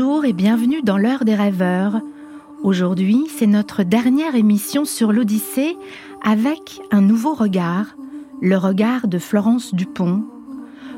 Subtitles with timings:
[0.00, 2.00] Bonjour et bienvenue dans l'heure des rêveurs.
[2.62, 5.76] Aujourd'hui, c'est notre dernière émission sur l'Odyssée
[6.22, 7.96] avec un nouveau regard,
[8.40, 10.22] le regard de Florence Dupont.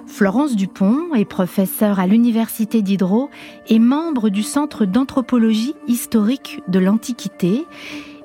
[0.07, 3.31] Florence Dupont est professeure à l'Université d'Hydro
[3.69, 7.65] et membre du Centre d'anthropologie historique de l'Antiquité.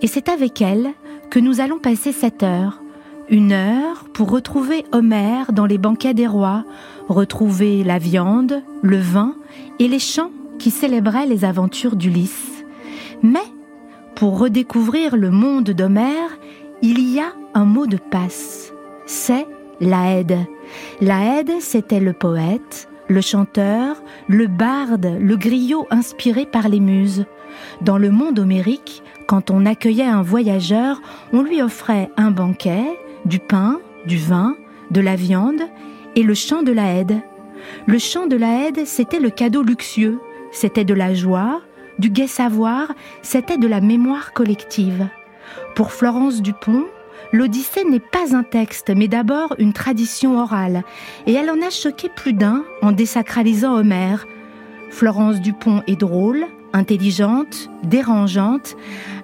[0.01, 0.89] Et c'est avec elle
[1.31, 2.81] que nous allons passer cette heure.
[3.29, 6.65] Une heure pour retrouver Homère dans les banquets des rois,
[7.07, 9.35] retrouver la viande, le vin
[9.79, 12.63] et les chants qui célébraient les aventures d'Ulysse.
[13.23, 13.45] Mais,
[14.15, 16.37] pour redécouvrir le monde d'Homère,
[16.81, 18.73] il y a un mot de passe.
[19.05, 19.45] C'est
[19.79, 20.37] l'Aède.
[21.01, 27.25] L'Aède, c'était le poète, le chanteur, le barde, le griot inspiré par les muses.
[27.81, 31.01] Dans le monde homérique, quand on accueillait un voyageur,
[31.33, 32.83] on lui offrait un banquet,
[33.25, 34.55] du pain, du vin,
[34.91, 35.61] de la viande
[36.15, 37.21] et le chant de l'Aède.
[37.87, 40.19] Le chant de l'Aède, c'était le cadeau luxueux,
[40.55, 41.61] c'était de la joie,
[41.99, 45.07] du gai savoir, c'était de la mémoire collective.
[45.75, 46.85] Pour Florence Dupont,
[47.33, 50.83] l'Odyssée n'est pas un texte, mais d'abord une tradition orale,
[51.27, 54.25] et elle en a choqué plus d'un en désacralisant Homère.
[54.91, 58.77] Florence Dupont est drôle, intelligente, dérangeante.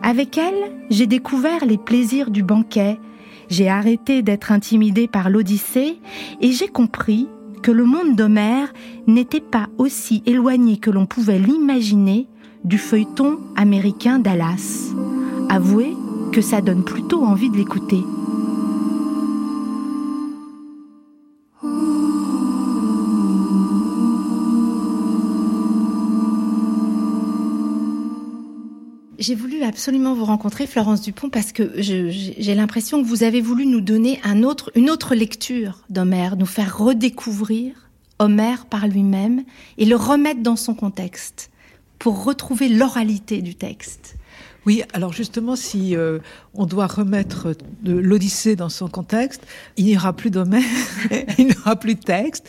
[0.04, 3.00] Avec elle, j'ai découvert les plaisirs du banquet.
[3.50, 6.00] J'ai arrêté d'être intimidée par l'Odyssée
[6.42, 7.30] et j'ai compris
[7.62, 8.74] que le monde d'Homère
[9.08, 12.28] n'était pas aussi éloigné que l'on pouvait l'imaginer
[12.64, 14.94] du feuilleton américain Dallas.
[15.50, 15.96] Avouez
[16.32, 18.04] que ça donne plutôt envie de l'écouter.
[29.22, 33.68] J'ai voulu absolument vous rencontrer, Florence Dupont, parce que j'ai l'impression que vous avez voulu
[33.68, 37.76] nous donner une autre lecture d'Homère, nous faire redécouvrir
[38.18, 39.44] Homère par lui-même
[39.78, 41.52] et le remettre dans son contexte
[42.00, 44.16] pour retrouver l'oralité du texte.
[44.68, 46.20] Oui, alors justement, si euh,
[46.54, 49.42] on doit remettre l'Odyssée dans son contexte,
[49.76, 50.62] il n'y aura plus d'Homère,
[51.40, 52.48] il n'y aura plus de texte,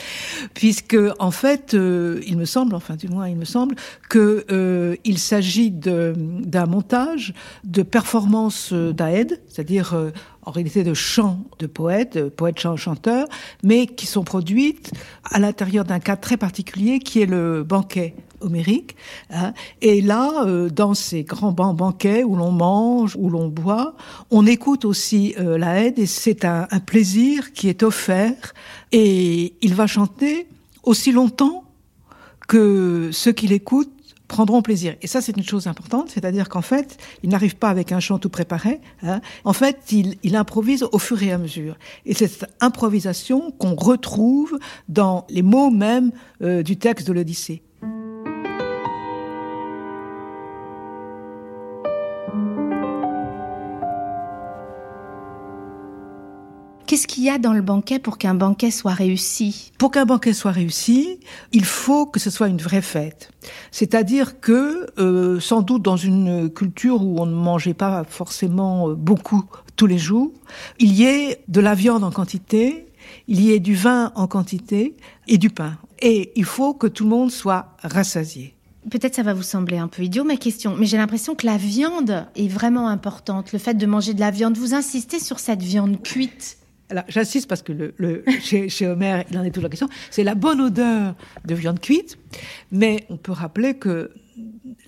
[0.52, 3.76] puisque en fait, euh, il me semble, enfin du moins il me semble,
[4.10, 7.32] que euh, il s'agit d'un montage
[7.64, 10.12] de performances d'Aède, c'est-à-dire
[10.44, 13.28] en réalité de chants de poètes, poètes chanteurs,
[13.62, 14.92] mais qui sont produites
[15.24, 18.96] à l'intérieur d'un cas très particulier qui est le banquet homérique.
[19.30, 19.54] Hein.
[19.80, 23.94] Et là, euh, dans ces grands banquets où l'on mange, où l'on boit,
[24.30, 28.54] on écoute aussi euh, la aide et c'est un, un plaisir qui est offert.
[28.90, 30.48] Et il va chanter
[30.82, 31.64] aussi longtemps
[32.48, 34.01] que ceux qui l'écoutent
[34.32, 34.96] prendront plaisir.
[35.02, 38.18] Et ça, c'est une chose importante, c'est-à-dire qu'en fait, il n'arrive pas avec un chant
[38.18, 38.80] tout préparé.
[39.02, 39.20] Hein.
[39.44, 41.76] En fait, il, improvise au fur et à mesure.
[42.06, 47.62] Et c'est cette improvisation qu'on retrouve dans les mots même euh, du texte de l'Odyssée.
[56.92, 59.72] Qu'est-ce qu'il y a dans le banquet pour qu'un banquet soit réussi?
[59.78, 61.20] Pour qu'un banquet soit réussi,
[61.50, 63.30] il faut que ce soit une vraie fête.
[63.70, 68.94] C'est-à-dire que, euh, sans doute dans une culture où on ne mangeait pas forcément euh,
[68.94, 69.42] beaucoup
[69.74, 70.32] tous les jours,
[70.80, 72.88] il y ait de la viande en quantité,
[73.26, 74.94] il y ait du vin en quantité
[75.28, 75.78] et du pain.
[76.02, 78.54] Et il faut que tout le monde soit rassasié.
[78.90, 81.56] Peut-être ça va vous sembler un peu idiot ma question, mais j'ai l'impression que la
[81.56, 83.52] viande est vraiment importante.
[83.52, 86.58] Le fait de manger de la viande, vous insistez sur cette viande cuite
[86.90, 90.34] alors j'insiste parce que le, chez, chez, Homer, il en est la question, c'est la
[90.34, 92.18] bonne odeur de viande cuite,
[92.70, 94.10] mais on peut rappeler que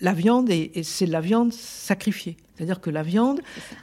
[0.00, 0.50] la viande,
[0.82, 2.36] c'est la viande sacrifiée.
[2.54, 3.40] C'est-à-dire que la viande,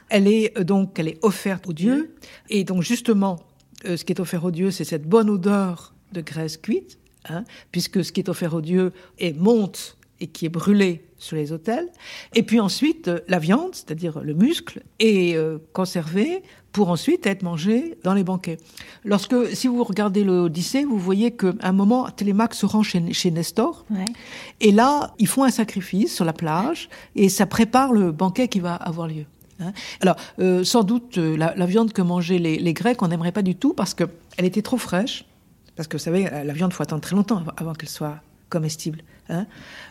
[0.08, 2.14] elle est euh, donc elle est offerte au Dieu,
[2.48, 3.40] et donc justement,
[3.84, 6.98] euh, ce qui est offert au Dieu, c'est cette bonne odeur de graisse cuite,
[7.28, 11.36] hein, puisque ce qui est offert au Dieu est monte et qui est brûlé sur
[11.36, 11.88] les autels.
[12.34, 15.36] Et puis ensuite, euh, la viande, c'est-à-dire le muscle, est
[15.72, 16.42] conservé
[16.72, 18.56] pour ensuite être mangé dans les banquets.
[19.04, 23.30] Lorsque, si vous regardez l'Odyssée, vous voyez qu'à un moment, Télémaque se rend chez, chez
[23.30, 24.06] Nestor, ouais.
[24.60, 28.60] et là, ils font un sacrifice sur la plage, et ça prépare le banquet qui
[28.60, 29.26] va avoir lieu.
[29.60, 29.72] Hein.
[30.00, 33.32] Alors, euh, sans doute, euh, la, la, viande que mangeaient les, les Grecs, on n'aimerait
[33.32, 34.08] pas du tout, parce qu'elle
[34.38, 35.26] était trop fraîche,
[35.76, 38.16] parce que vous savez, la viande, faut attendre très longtemps avant qu'elle soit
[38.50, 39.02] comestible.
[39.32, 39.46] Hein.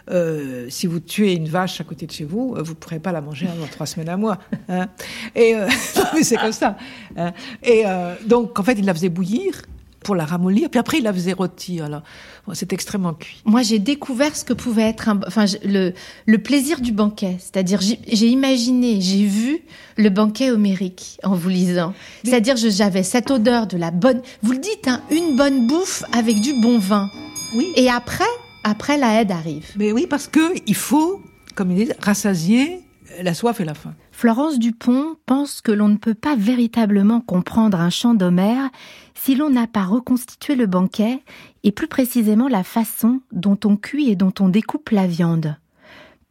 [0.09, 2.99] Euh, si vous tuez une vache à côté de chez vous, euh, vous ne pourrez
[2.99, 4.37] pas la manger avant trois semaines à mois.
[4.69, 4.87] Hein.
[5.35, 5.67] Et euh,
[6.21, 6.77] c'est comme ça.
[7.17, 7.31] Hein.
[7.63, 9.61] Et euh, donc, en fait, il la faisait bouillir
[10.03, 11.85] pour la ramollir, puis après il la faisait rôtir.
[11.85, 12.01] Alors,
[12.47, 13.41] bon, c'est extrêmement cuit.
[13.45, 15.93] Moi, j'ai découvert ce que pouvait être un, enfin, le,
[16.25, 17.37] le plaisir du banquet.
[17.39, 19.59] C'est-à-dire, j'ai imaginé, j'ai vu
[19.97, 21.93] le banquet homérique en vous lisant.
[22.23, 26.41] C'est-à-dire, j'avais cette odeur de la bonne, vous le dites, hein, une bonne bouffe avec
[26.41, 27.07] du bon vin.
[27.55, 27.67] Oui.
[27.75, 28.23] Et après,
[28.63, 29.71] après la aide arrive.
[29.77, 31.21] Mais oui, parce que il faut,
[31.55, 32.81] comme ils disent, rassasier
[33.21, 33.93] la soif et la faim.
[34.11, 38.69] Florence Dupont pense que l'on ne peut pas véritablement comprendre un chant d'Homère
[39.15, 41.21] si l'on n'a pas reconstitué le banquet
[41.63, 45.57] et plus précisément la façon dont on cuit et dont on découpe la viande.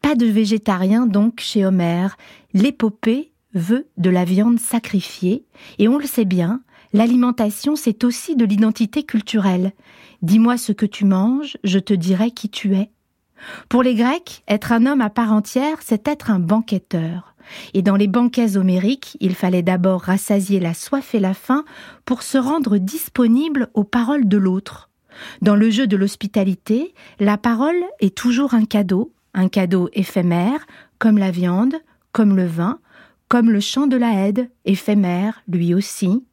[0.03, 2.17] Pas de végétarien donc chez Homère.
[2.55, 5.45] L'épopée veut de la viande sacrifiée
[5.79, 6.63] et on le sait bien,
[6.93, 9.73] l'alimentation c'est aussi de l'identité culturelle.
[10.23, 12.91] Dis-moi ce que tu manges, je te dirai qui tu es.
[13.69, 17.35] Pour les Grecs, être un homme à part entière, c'est être un banquetteur.
[17.75, 21.65] Et dans les banquets homériques, il fallait d'abord rassasier la soif et la faim
[22.05, 24.91] pour se rendre disponible aux paroles de l'autre.
[25.43, 30.67] Dans le jeu de l'hospitalité, la parole est toujours un cadeau, un cadeau éphémère,
[30.99, 31.77] comme la viande,
[32.13, 32.79] comme le vin,
[33.29, 36.25] comme le chant de la haide, éphémère lui aussi.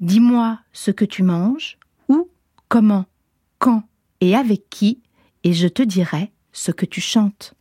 [0.00, 1.78] Dis-moi ce que tu manges,
[2.08, 2.28] où,
[2.68, 3.06] comment,
[3.58, 3.82] quand
[4.20, 5.02] et avec qui,
[5.44, 7.54] et je te dirai ce que tu chantes.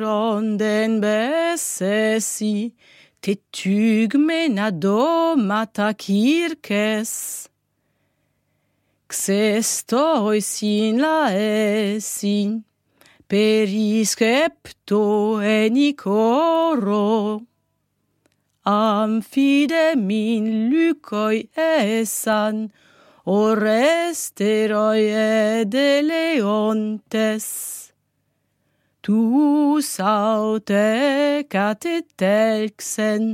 [0.00, 2.72] Ronden besesi
[3.20, 7.48] tetygmenado matakirkes.
[9.08, 12.62] Xestoisin laesin
[13.28, 17.42] periskepto enikoro.
[18.68, 22.56] amphidemin lykoi esan,
[23.24, 25.04] oresteroi
[25.72, 27.46] de leontes.
[29.02, 33.24] Tu saute catetelxen,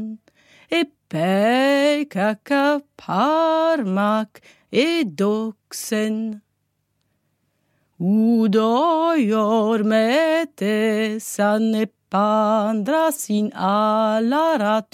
[0.70, 4.40] e pecaca parmac
[4.70, 6.40] edoxen.
[7.98, 14.86] Udoior metesan e andrasin pandrasin alaratoige.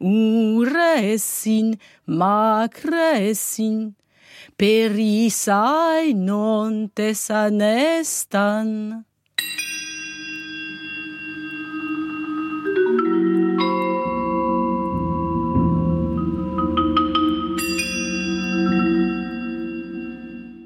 [0.00, 3.96] Uresin, macresin,
[4.58, 8.68] perisai non tesanestan.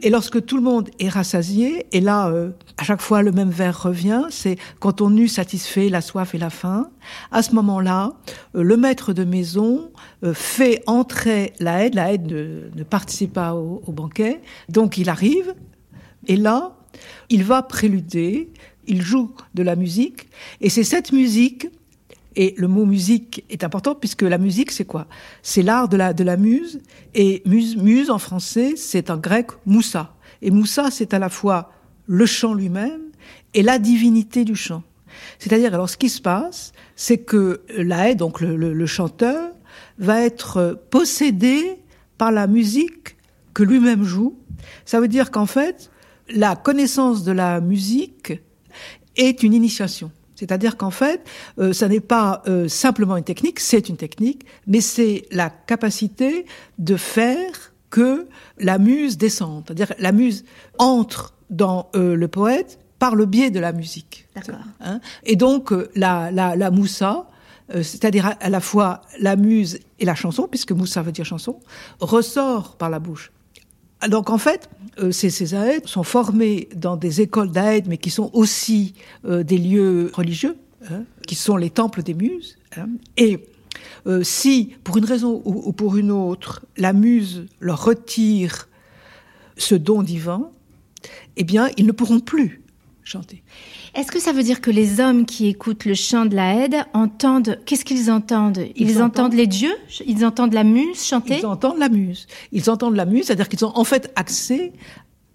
[0.05, 3.51] Et lorsque tout le monde est rassasié, et là, euh, à chaque fois, le même
[3.51, 6.91] vers revient, c'est quand on eut satisfait la soif et la faim,
[7.31, 8.15] à ce moment-là,
[8.57, 9.93] euh, le maître de maison
[10.25, 15.09] euh, fait entrer la aide, la aide ne, participe pas au, au, banquet, donc il
[15.09, 15.55] arrive,
[16.27, 16.77] et là,
[17.31, 18.51] il va préluder,
[18.89, 20.29] il joue de la musique,
[20.61, 21.69] et c'est cette musique
[22.37, 25.07] et le mot musique est important puisque la musique, c'est quoi?
[25.43, 26.81] C'est l'art de la, de la muse.
[27.15, 30.15] Et muse, muse en français, c'est en grec moussa.
[30.41, 31.73] Et moussa, c'est à la fois
[32.07, 33.03] le chant lui-même
[33.55, 34.83] et la divinité du chant.
[35.39, 39.51] C'est-à-dire, alors ce qui se passe, c'est que la donc le, le, chanteur,
[39.99, 41.79] va être possédé
[42.19, 43.17] par la musique
[43.55, 44.39] que lui-même joue.
[44.85, 45.91] Ça veut dire qu'en fait,
[46.29, 48.33] la connaissance de la musique
[49.17, 50.11] est une initiation.
[50.43, 51.23] C'est-à-dire qu'en fait,
[51.61, 56.47] euh, ça n'est pas euh, simplement une technique, c'est une technique, mais c'est la capacité
[56.81, 58.27] de faire que
[58.59, 59.63] la muse descende.
[59.65, 60.45] C'est-à-dire la muse
[60.79, 64.27] entre dans euh, le poète par le biais de la musique.
[64.81, 67.29] Hein et donc la, la, la moussa,
[67.73, 71.61] c'est-à-dire à la fois la muse et la chanson, puisque moussa veut dire chanson,
[72.01, 73.31] ressort par la bouche.
[74.09, 78.31] Donc en fait, euh, ces, ces sont formés dans des écoles d'Aède, mais qui sont
[78.33, 78.95] aussi
[79.25, 80.57] euh, des lieux religieux,
[80.91, 82.59] hein, qui sont les temples des muses.
[82.77, 82.89] Hein.
[83.17, 83.39] et
[84.07, 88.69] euh, si, pour une raison ou, pour une autre, la muse leur retire
[89.57, 90.51] ce don divin,
[91.37, 92.63] eh bien, ils ne pourront plus
[93.05, 93.43] chanter.
[93.95, 96.77] Est-ce que ça veut dire que les hommes qui écoutent le chant de la Haide
[96.95, 98.65] entendent Qu'est-ce qu'ils entendent?
[98.75, 99.35] Ils, entendent...
[99.35, 99.75] les dieux?
[100.07, 101.41] Ils entendent la muse chanter?
[101.41, 102.27] Ils entendent la muse.
[102.53, 104.73] Ils entendent la muse, c'est-à-dire qu'ils ont en fait accès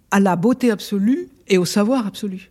[0.09, 2.49] à la beauté absolue et au savoir absolu.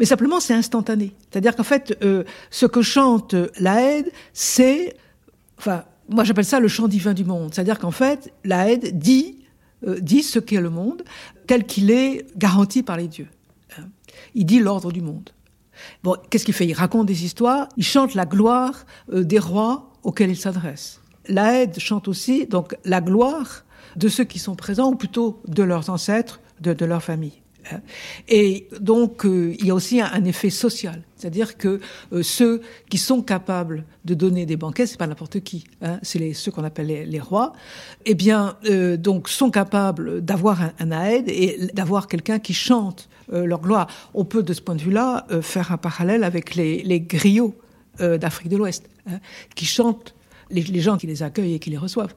[0.00, 1.12] Mais simplement, c'est instantané.
[1.30, 4.96] C'est-à-dire qu'en fait, euh, ce que chante la Haide, c'est,
[5.58, 7.54] enfin, moi j'appelle ça le chant divin du monde.
[7.54, 9.44] C'est-à-dire qu'en fait, la Haide dit,
[9.86, 11.04] euh, dit ce qu'est le monde,
[11.46, 13.28] tel qu'il est garanti par les dieux.
[13.78, 13.84] Hein.
[14.34, 15.30] Il dit l'ordre du monde.
[16.02, 16.66] Bon, qu'est-ce qu'il fait?
[16.66, 21.00] Il raconte des histoires, il chante la gloire euh, des rois auxquels il s'adresse.
[21.28, 23.64] L'Aède chante aussi donc la gloire
[23.96, 27.42] de ceux qui sont présents, ou plutôt de leurs ancêtres, de, leur famille.
[27.70, 27.80] Hein.
[28.28, 31.80] Et donc, euh, il y a aussi un, effet social, c'est-à-dire que
[32.12, 36.32] euh, ceux qui sont capables de donner des banquets, c'est pas n'importe qui, hein, c'est
[36.32, 37.52] ceux qu'on appelle les, rois,
[38.04, 38.56] eh bien,
[38.98, 43.86] donc sont capables d'avoir un, un aède et d'avoir quelqu'un qui chante euh, leur gloire.
[44.12, 47.54] On peut, de ce point de vue-là, euh, faire un parallèle avec les, griots
[48.00, 49.18] euh, d'Afrique de l'Ouest, hein,
[49.54, 50.14] qui chantent
[50.50, 52.14] les, gens qui les accueillent et qui les reçoivent.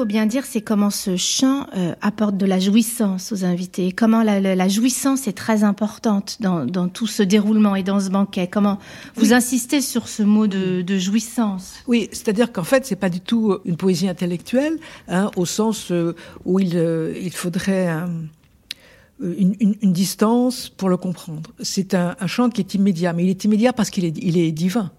[0.00, 3.92] Faut bien dire, c'est comment ce chant euh, apporte de la jouissance aux invités.
[3.92, 8.00] Comment la, la- la jouissance est très importante dans, dans tout ce déroulement et dans
[8.00, 8.46] ce banquet.
[8.50, 8.78] Comment
[9.16, 11.74] vous insistez sur ce mot de, de jouissance?
[11.86, 14.78] Oui, c'est-à-dire qu'en fait, c'est pas du tout une poésie intellectuelle,
[15.08, 16.16] hein, au sens euh,
[16.46, 18.08] où il, euh, il faudrait un-
[19.20, 21.50] une, une- une distance pour le comprendre.
[21.60, 24.38] C'est un, un chant qui est immédiat, mais il est immédiat parce qu'il est, il
[24.38, 24.92] est divin.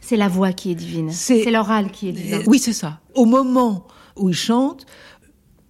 [0.00, 1.10] C'est la voix qui est divine.
[1.10, 2.38] C'est- l'oral qui est divin.
[2.38, 3.00] Euh, Oui, c'est ça.
[3.14, 3.86] Au moment
[4.16, 4.86] où il chante,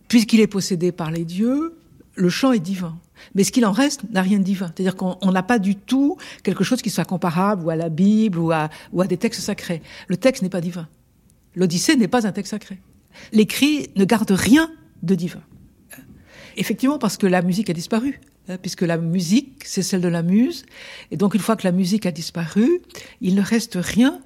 [0.08, 1.76] puisqu'il est possédé par les dieux,
[2.14, 2.98] le chant est divin.
[3.34, 4.66] Mais ce qu'il en reste n'a rien de divin.
[4.66, 8.38] C'est-à-dire qu'on on n'a pas du tout quelque chose qui soit comparable à la Bible
[8.38, 9.82] ou à, ou à des textes sacrés.
[10.08, 10.88] Le texte n'est pas divin.
[11.54, 12.78] L'Odyssée n'est pas un texte sacré.
[13.32, 14.70] L'écrit ne garde rien
[15.02, 15.42] de divin.
[16.56, 20.22] Effectivement, parce que la musique a disparu, hein, puisque la musique, c'est celle de la
[20.22, 20.64] muse.
[21.10, 22.80] Et donc, une fois que la musique a disparu,
[23.20, 24.20] il ne reste rien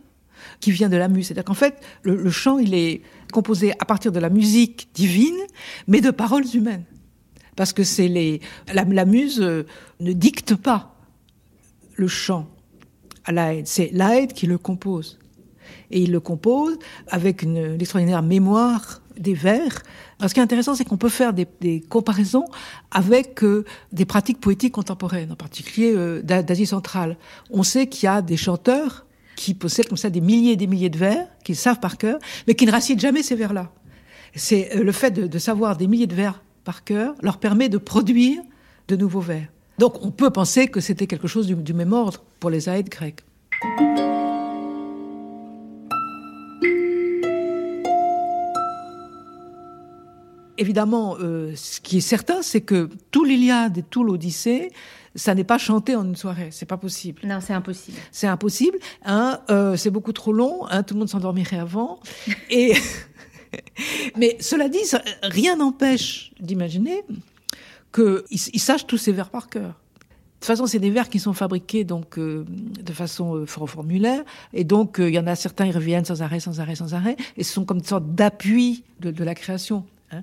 [0.60, 1.26] qui vient de la muse.
[1.26, 5.38] C'est-à-dire qu'en fait, le, chant, il est composé à partir de la musique divine,
[5.86, 6.84] mais de paroles humaines.
[7.56, 8.40] Parce que c'est les,
[8.72, 9.64] la, muse euh,
[10.00, 10.96] ne dicte pas
[11.96, 12.48] le chant
[13.24, 13.66] à l'Aède.
[13.66, 15.18] C'est l'Aède qui le compose.
[15.90, 16.78] Et il le compose
[17.08, 19.82] avec une, extraordinaire mémoire des vers.
[20.26, 22.46] Ce qui est intéressant, c'est qu'on peut faire des, comparaisons
[22.90, 27.16] avec euh, des pratiques poétiques contemporaines, en particulier euh, d'A- d'Asie centrale.
[27.50, 29.06] On sait qu'il y a des chanteurs
[29.40, 32.18] qui possèdent comme ça des milliers et des milliers de vers, qu'ils savent par cœur,
[32.46, 33.72] mais qui ne racitent jamais ces vers-là.
[34.34, 37.78] C'est euh, le fait de, savoir des milliers de vers par cœur leur permet de
[37.78, 38.42] produire
[38.88, 39.48] de nouveaux vers.
[39.78, 42.90] Donc on peut penser que c'était quelque chose du, du même ordre pour les aèdes
[42.90, 43.20] grecs.
[50.58, 54.70] Évidemment, euh, ce qui est certain, c'est que tout l'Iliade et tout l'Odyssée,
[55.14, 56.48] ça n'est pas chanté en une soirée.
[56.52, 57.22] C'est pas possible.
[57.24, 57.98] Non, c'est impossible.
[58.12, 58.78] C'est impossible.
[59.04, 60.66] Hein, euh, c'est beaucoup trop long.
[60.70, 62.00] Hein, tout le monde s'endormirait avant.
[62.50, 62.74] Et
[64.16, 67.02] mais cela dit, ça- rien n'empêche d'imaginer
[67.92, 69.70] qu'ils ils sachent tous ces vers par cœur.
[69.70, 73.68] De toute façon, c'est des vers qui sont fabriqués donc euh, de façon euh, for-
[73.68, 74.22] formulaire,
[74.54, 76.94] et donc euh, il y en a certains ils reviennent sans arrêt, sans arrêt, sans
[76.94, 80.22] arrêt, et ce sont comme une sorte d'appui de, de la création, hein.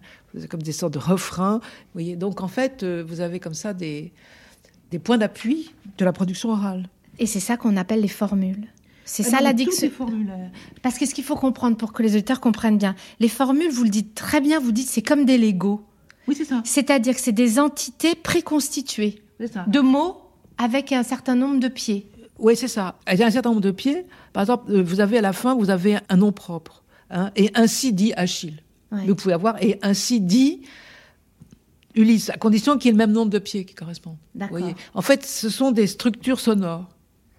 [0.50, 1.60] Comme des sortes de refrains.
[1.60, 4.12] Vous voyez, donc en fait, vous avez comme ça des
[4.92, 6.88] des points d'appui de la production orale.
[7.20, 8.68] Et c'est ça qu'on appelle les formules.
[9.06, 9.90] C'est Ah ça la diction.
[9.90, 10.52] formulaire.
[10.82, 13.84] Parce que ce qu'il faut comprendre pour que les auditeurs comprennent bien, les formules, vous
[13.84, 15.82] le dites très bien, vous dites c'est comme des Legos.
[16.28, 16.62] Oui, c'est ça.
[16.66, 19.64] C'est-à-dire que c'est des entités préconstituées ça.
[19.68, 20.18] de mots
[20.58, 22.10] avec un certain nombre de pieds.
[22.40, 23.00] Oui, c'est ça.
[23.12, 24.06] Il y a un certain nombre de pieds.
[24.34, 26.84] Par exemple, euh, vous avez à la fin, vous avez un nom propre.
[27.10, 28.62] hein, et ainsi dit Achille.
[28.92, 29.06] Ouais.
[29.08, 30.62] Vous pouvez avoir et ainsi dit
[31.98, 34.18] Ulysse, à condition qu'il y ait le même nombre de pieds qui correspondent.
[34.36, 34.60] D'accord.
[34.94, 36.88] En fait, ce sont des structures sonores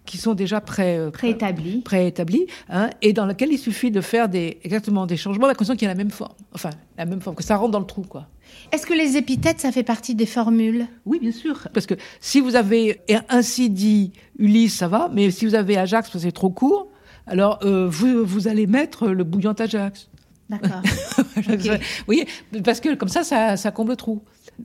[0.09, 1.83] qui sont déjà pré, euh, Préétablis.
[1.83, 5.75] préétablies, hein, et dans lesquelles il suffit de faire des, exactement des changements, à condition
[5.75, 6.33] qu'il y ait la même forme.
[6.55, 8.27] Enfin, la même forme, que ça rentre dans le trou, quoi.
[8.73, 10.87] Est-ce que les épithètes, ça fait partie des formules?
[11.05, 11.69] Oui, bien sûr.
[11.75, 16.09] Parce que si vous avez ainsi dit Ulysse, ça va, mais si vous avez Ajax,
[16.09, 16.89] parce que c'est trop court,
[17.27, 20.09] alors euh, vous, vous allez mettre le bouillon Ajax.
[20.49, 20.81] D'accord.
[21.37, 22.27] Vous voyez,
[22.65, 24.23] parce que comme ça, ça, ça comble le trou.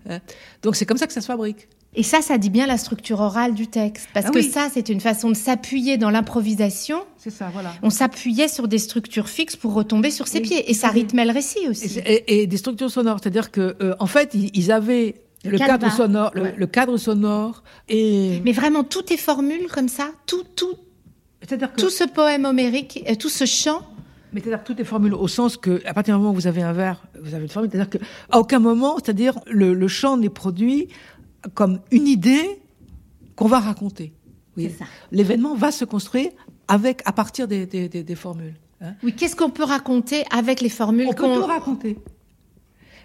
[0.09, 0.19] Hein.
[0.61, 1.67] Donc c'est comme ça que ça se fabrique.
[1.95, 4.07] Et ça, ça dit bien la structure orale du texte.
[4.15, 4.49] Parce Ah que oui.
[4.49, 7.03] ça, c'est une façon de s'appuyer dans l'improvisation.
[7.17, 7.71] C'est ça, voilà.
[7.83, 10.71] On s'appuyait sur des structures fixes pour retomber sur ses Oui, pieds.
[10.71, 11.99] Et ça rythmait le récit aussi.
[11.99, 15.91] et- et des structures sonores, c'est-à-dire que euh, en fait, ils, ils avaient Le cadre
[15.91, 16.55] sonore, le, Ouais.
[16.57, 20.09] le cadre sonore et Mais vraiment, tout est formule comme ça.
[20.25, 20.73] Tout, tout,
[21.41, 23.81] c'est-à-dire que tout ce poème homérique, euh, tout ce chant
[24.31, 26.47] Mais c'est-à-dire que tout est formule au sens que, à partir du moment où vous
[26.47, 27.71] avez un verre, vous avez une formule.
[27.71, 27.97] C'est-à-dire que,
[28.29, 30.89] à aucun moment, c'est-à-dire le, le chant n'est produit
[31.55, 32.59] comme une idée
[33.35, 34.13] qu'on va raconter.
[34.57, 34.69] Oui.
[34.71, 34.85] C'est ça.
[35.11, 36.31] L'événement va se construire
[36.67, 38.53] avec, à partir des, des, des, des formules.
[38.81, 38.93] hein.
[39.03, 41.97] Oui, qu'est-ce qu'on peut raconter avec les formules On peut tout raconter.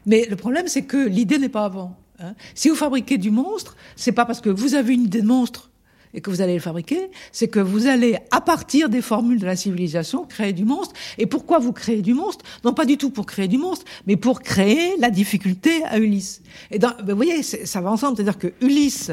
[0.07, 1.97] Mais le problème, c'est que l'idée n'est pas avant.
[2.21, 2.35] hein.
[2.55, 5.71] Si vous fabriquez du monstre, c'est pas parce que vous avez une idée de monstre
[6.15, 9.47] et que vous allez le fabriquer, c'est que vous allez, à partir des formules de
[9.47, 10.95] la civilisation, créer du monstre.
[11.19, 12.45] Et pourquoi vous créez du monstre?
[12.65, 16.43] Non pas du tout pour créer du monstre, mais pour créer la difficulté à Ulysse.
[16.71, 18.17] Et ben, vous voyez, ça va ensemble.
[18.17, 19.11] C'est-à-dire que Ulysse,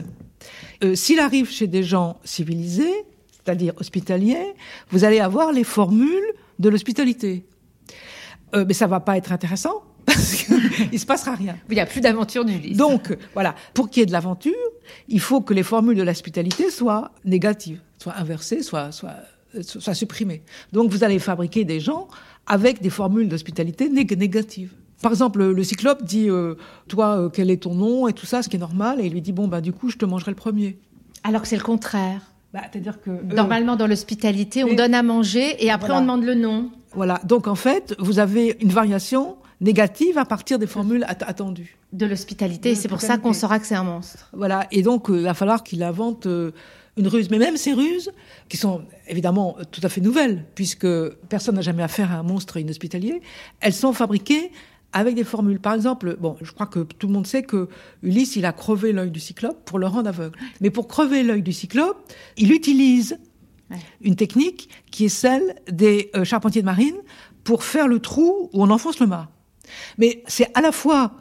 [0.84, 4.54] euh, s'il arrive chez des gens civilisés, c'est-à-dire hospitaliers,
[4.90, 7.46] vous allez avoir les formules de l'hospitalité.
[8.56, 9.84] Euh, mais ça va pas être intéressant
[10.16, 11.56] parce qu'il se passera rien.
[11.70, 12.78] Il n'y a plus d'aventure d'Ulysse.
[12.78, 14.54] Donc euh, voilà, pour qu'il y ait de l'aventure,
[15.08, 19.16] il faut que les formules de l'hospitalité soient négatives, soient inversées, soient, soient,
[19.56, 20.44] euh, soient supprimées.
[20.74, 22.08] Donc vous allez fabriquer des gens
[22.46, 24.72] avec des formules d'hospitalité nég- négatives.
[25.02, 26.56] Par exemple, le, cyclope dit euh,
[26.88, 28.08] Toi, euh, quel est ton nom?
[28.08, 29.02] et tout ça, ce qui est normal.
[29.02, 30.78] Et il lui dit Bon, bah, du coup, je te mangerai le premier.
[31.24, 32.22] Alors que c'est le contraire.
[32.54, 33.10] Bah, C'est-à-dire que.
[33.10, 36.00] euh, Normalement, dans l'hospitalité, on donne à manger et après Voilà.
[36.00, 36.70] on demande le nom.
[36.94, 37.20] Voilà.
[37.26, 41.78] Donc en fait, vous avez une variation négative à partir des formules at- attendues.
[41.94, 44.30] De l'hospitalité, et c'est pour ça qu'on saura que c'est un monstre.
[44.34, 46.52] Voilà, et donc euh, il va falloir qu'il invente euh,
[46.98, 47.30] une ruse.
[47.30, 48.12] Mais même ces ruses,
[48.50, 50.88] qui sont évidemment tout à fait nouvelles, puisque
[51.30, 53.22] personne n'a jamais affaire à un monstre inhospitalier,
[53.62, 54.52] elles sont fabriquées
[54.92, 55.60] avec des formules.
[55.60, 57.68] Par exemple, bon, je crois que tout le monde sait que
[58.04, 60.38] Ulysse, il a crevé l'œil du cyclope pour le rendre aveugle.
[60.62, 63.18] Mais pour crever l'œil du cyclope, il utilise
[63.72, 63.78] Ouais.
[64.02, 66.94] une technique qui est celle des euh, charpentiers de marine
[67.44, 69.28] pour faire le trou où on enfonce le mât.
[69.98, 71.12] Mais c'est à la fois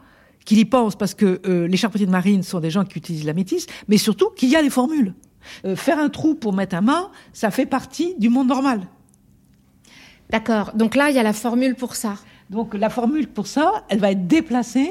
[0.45, 3.25] qu'il y pense parce que euh, les charpentiers de marine sont des gens qui utilisent
[3.25, 5.15] la métisse, mais surtout qu'il y a des formules.
[5.65, 8.87] Euh, faire un trou pour mettre un mât, ça fait partie du monde normal.
[10.31, 10.73] D'accord.
[10.75, 12.17] Donc là, il y a la formule pour ça.
[12.51, 14.91] Donc la formule pour ça, elle va être déplacée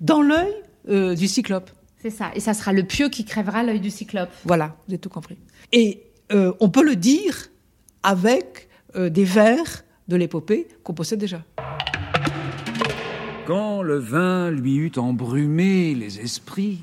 [0.00, 0.52] dans l'œil
[0.88, 1.70] euh, du cyclope.
[2.00, 2.30] C'est ça.
[2.34, 4.30] Et ça sera le pieu qui crèvera l'œil du cyclope.
[4.44, 5.36] Voilà, vous avez tout compris.
[5.72, 6.04] Et
[6.60, 7.50] on peut le dire
[8.02, 11.44] avec des vers de l'épopée qu'on possède déjà.
[13.44, 16.80] Quand le vin lui eut embrumé les esprits,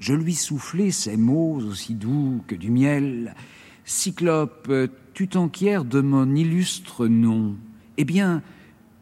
[0.00, 3.32] je lui soufflai ces mots aussi doux que du miel.
[3.84, 4.72] Cyclope,
[5.14, 7.54] tu t'enquières de mon illustre nom.
[7.96, 8.42] Eh bien,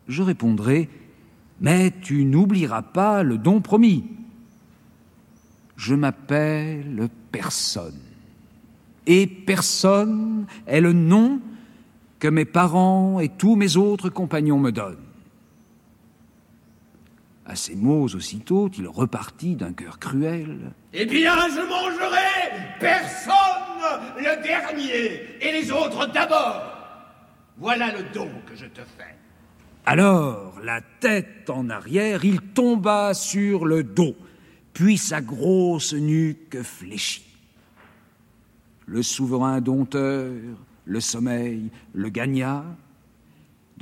[0.07, 0.90] je répondrai,
[1.62, 4.04] mais tu n'oublieras pas le don promis.
[5.76, 8.00] Je m'appelle personne.
[9.07, 11.40] Et personne est le nom
[12.18, 15.04] que mes parents et tous mes autres compagnons me donnent.
[17.46, 20.72] À ces mots, aussitôt, il repartit d'un cœur cruel.
[20.94, 23.35] Eh bien, je mangerai personne
[24.16, 26.62] le dernier et les autres d'abord.
[27.59, 29.14] Voilà le don que je te fais.
[29.87, 34.16] Alors, la tête en arrière, il tomba sur le dos,
[34.72, 37.26] puis sa grosse nuque fléchit.
[38.87, 40.33] Le souverain dompteur,
[40.87, 42.64] le sommeil, le gagna.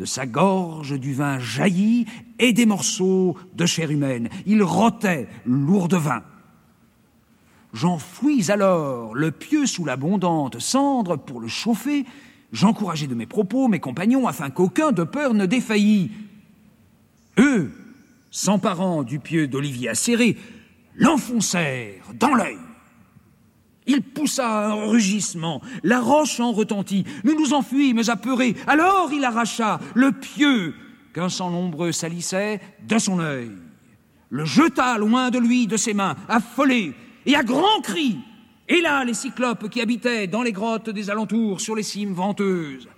[0.03, 2.07] De sa gorge du vin jaillit
[2.41, 4.31] et des morceaux de chair humaine.
[4.47, 6.25] Il rotait lourd de vin.
[7.73, 12.05] J'enfouis alors le pieu sous l'abondante cendre pour le chauffer.
[12.51, 16.11] J'encourageai de mes propos mes compagnons afin qu'aucun de peur ne défaillît.
[17.38, 17.71] Eux,
[18.33, 20.37] s'emparant du pieu d'olivier acéré,
[20.97, 22.59] l'enfoncèrent dans l'œil.
[23.87, 28.55] Il poussa un rugissement, la roche en retentit, nous nous enfuîmes apeurés.
[28.66, 30.75] Alors il arracha le pieu
[31.12, 33.51] qu'un sang nombreux salissait de son œil,
[34.31, 36.95] le jeta loin de lui de ses mains, affolé,
[37.27, 38.18] et à grands cris.
[38.68, 42.88] Et là, les cyclopes qui habitaient dans les grottes des alentours, sur les cimes venteuses.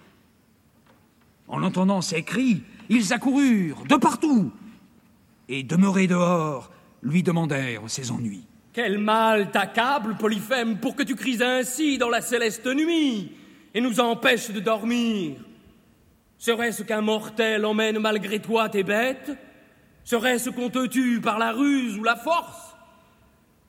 [1.49, 4.53] En entendant ces cris, ils accoururent de partout,
[5.49, 6.71] et demeurés dehors,
[7.03, 8.47] lui demandèrent ses ennuis.
[8.75, 13.31] Quel mal t'accable, Polyphème, pour que tu cries ainsi dans la céleste nuit
[13.73, 15.37] et nous empêches de dormir.
[16.39, 19.31] Serait-ce qu'un mortel emmène malgré toi tes bêtes?
[20.03, 22.75] Serait-ce qu'on te tue par la ruse ou la force?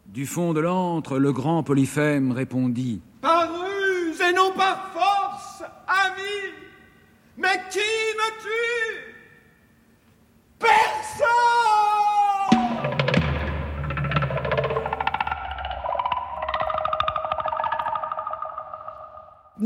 [0.07, 2.99] Du fond de l'antre, le grand Polyphème répondit.
[3.21, 6.51] Par ruse et non par force, ami.
[7.37, 9.15] Mais qui me tue?
[10.57, 11.74] Personne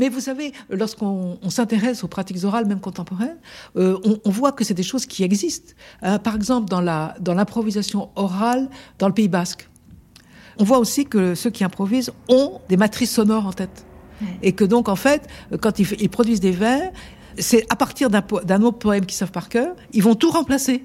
[0.00, 3.36] Mais vous savez, lorsqu'on on s'intéresse aux pratiques orales, même contemporaines,
[3.76, 5.72] euh, on, on voit que c'est des choses qui existent.
[6.02, 9.68] Euh, par exemple, dans l'improvisation orale dans le Pays Basque,
[10.58, 13.84] on voit aussi que ceux qui improvisent ont des matrices sonores en tête.
[14.42, 15.22] Et que donc, en fait,
[15.62, 16.90] quand ils, produisent des vers,
[17.38, 20.84] c'est à partir d'un autre poème qu'ils savent par cœur, ils vont tout remplacer.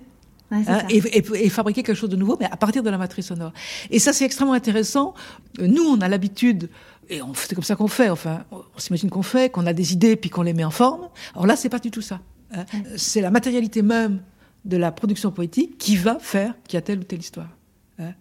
[0.52, 2.98] Ouais, hein, et, et- et fabriquer quelque chose de nouveau, mais à partir de la
[3.00, 3.52] matrice sonore.
[3.90, 5.16] Et ça, c'est extrêmement intéressant.
[5.60, 6.70] Nous, on a l'habitude,
[7.10, 10.16] et c'est comme ça qu'on fait, enfin, on, s'imagine qu'on fait, qu'on a des idées,
[10.16, 11.10] puis qu'on les met en forme.
[11.34, 12.20] Alors là, c'est pas du tout ça.
[12.52, 12.66] hein.
[12.98, 14.22] C'est la matérialité même
[14.66, 17.50] de la production poétique qui va faire qu'il y a telle ou telle histoire.
[18.00, 18.14] hein.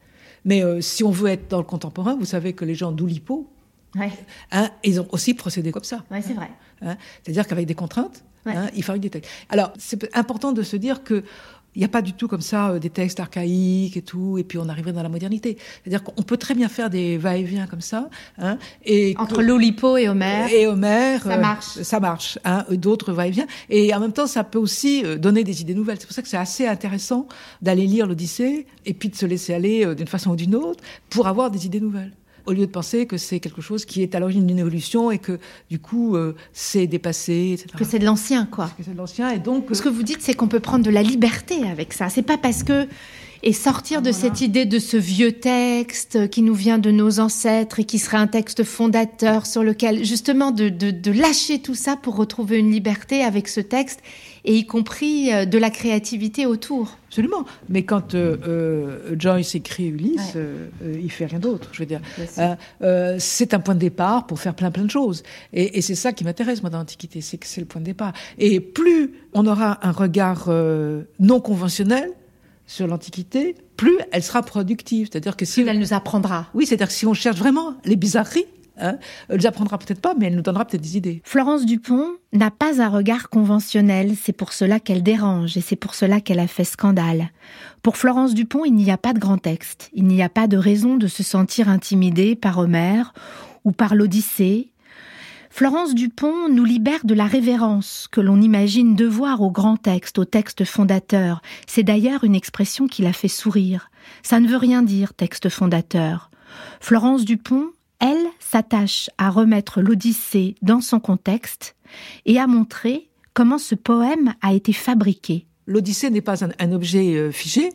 [0.44, 3.51] Mais euh, si on veut être dans le contemporain, vous savez que les gens d'Oulipo,
[3.97, 4.11] Ouais,
[4.51, 6.03] hein, ils ont aussi procédé comme ça.
[6.11, 6.51] ouais, c'est vrai.
[7.23, 8.55] C'est-à-dire qu'avec des contraintes, Ouais.
[8.75, 9.31] il fabrique des textes.
[9.49, 11.23] Alors, c'est important de se dire que
[11.74, 14.44] il n'y a pas du tout comme ça euh, des textes archaïques et tout, et
[14.44, 15.56] puis on arriverait dans la modernité.
[15.82, 18.08] C'est-à-dire qu'on peut très bien faire des va-et-vient comme ça,
[18.38, 20.48] hein, et Entre que- l'Olipo et Homère.
[20.52, 21.82] et Homère, Ça euh, marche.
[21.82, 22.38] ça marche.
[22.44, 25.98] Hein, D'autres va-et-vient, et en même temps, ça peut aussi euh, donner des idées nouvelles.
[26.00, 27.26] C'est pour ça que c'est assez intéressant
[27.62, 30.82] d'aller lire l'Odyssée et puis de se laisser aller euh, d'une façon ou d'une autre
[31.10, 32.12] pour avoir des idées nouvelles
[32.46, 35.18] au lieu de penser que c'est quelque chose qui est à l'origine d'une évolution et
[35.18, 35.38] que
[35.70, 37.68] du coup euh, c'est dépassé, etc.
[37.76, 38.70] Que c'est de l'ancien, quoi.
[38.76, 40.90] Que c'est de l'ancien et donc Ce que vous dites, c'est qu'on peut prendre de
[40.90, 42.09] la liberté avec ça.
[42.09, 42.87] C'est pas parce que
[43.46, 47.78] et sortir de cette idée de ce vieux texte qui nous vient de nos ancêtres
[47.78, 51.94] et qui serait un texte fondateur sur lequel justement de, de, de lâcher tout ça
[51.94, 54.00] pour retrouver une liberté avec ce texte
[54.44, 56.98] et y compris euh, de la créativité autour.
[57.09, 57.44] absolument.
[57.68, 60.40] Mais quand euh, euh, Joyce écrit Ulysse, Ouais.
[60.40, 61.68] euh, il fait rien d'autre.
[61.72, 62.00] Je veux dire,
[63.18, 65.22] c'est un point de départ pour faire plein plein de choses.
[65.52, 67.87] Et, et c'est ça qui m'intéresse moi dans l'Antiquité, c'est que c'est le point de
[67.87, 68.12] départ.
[68.38, 70.48] Et plus on aura un regard
[71.20, 72.11] non conventionnel
[72.66, 75.09] sur l'Antiquité, plus elle sera productive.
[75.11, 76.46] C'est-à-dire que si Elle nous apprendra.
[76.54, 78.46] oui, c'est-à-dire que si on cherche vraiment les bizarreries,
[78.78, 78.96] hein,
[79.28, 81.22] elle les apprendra peut-être pas, mais elle nous donnera peut-être des idées.
[81.24, 85.94] Florence Dupont n'a pas un regard conventionnel, c'est pour cela qu'elle dérange et c'est pour
[85.94, 87.30] cela qu'elle a fait scandale.
[87.82, 90.56] Pour Florence Dupont, il n'y a pas de grand texte, il n'y a pas de
[90.56, 93.12] raison de se sentir intimidée par Homère
[93.64, 94.70] ou par l'Odyssée.
[95.50, 100.24] Florence Dupont nous libère de la révérence que l'on imagine devoir au grand texte, au
[100.24, 101.42] texte fondateur.
[101.68, 103.88] C'est d'ailleurs une expression qui la fait sourire.
[104.24, 106.32] Ça ne veut rien dire, texte fondateur.
[106.80, 107.70] Florence Dupont,
[108.04, 111.74] elle, s'attache à remettre l'Odyssée dans son contexte
[112.26, 115.46] et à montrer comment ce poème a été fabriqué.
[115.66, 117.70] L'Odyssée n'est pas un, un objet euh, figé.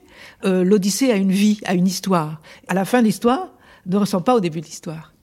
[0.45, 2.41] Euh, L'Odyssée a une vie, a une histoire.
[2.67, 3.49] À la fin de l'histoire,
[3.87, 5.13] ne ressemble pas au début de l'histoire.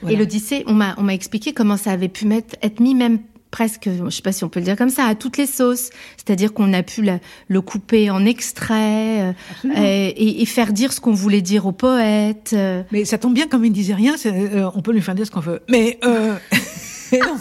[0.00, 0.14] Voilà.
[0.14, 3.20] Et l'Odyssée, on m'a, on m'a expliqué comment ça avait pu mettre, être mis même
[3.50, 5.90] presque, je sais pas si on peut le dire comme ça, à toutes les sauces.
[6.16, 8.76] C'est-à-dire qu'on a pu la- le couper en extraits
[9.20, 9.80] euh, Absolument.
[9.82, 12.50] et, et faire dire ce qu'on voulait dire au poète.
[12.52, 12.82] euh.
[12.92, 15.26] Mais ça tombe bien, comme il ne disait rien, euh, on peut lui faire dire
[15.26, 15.60] ce qu'on veut.
[15.68, 16.36] Mais, euh,
[17.12, 17.36] non,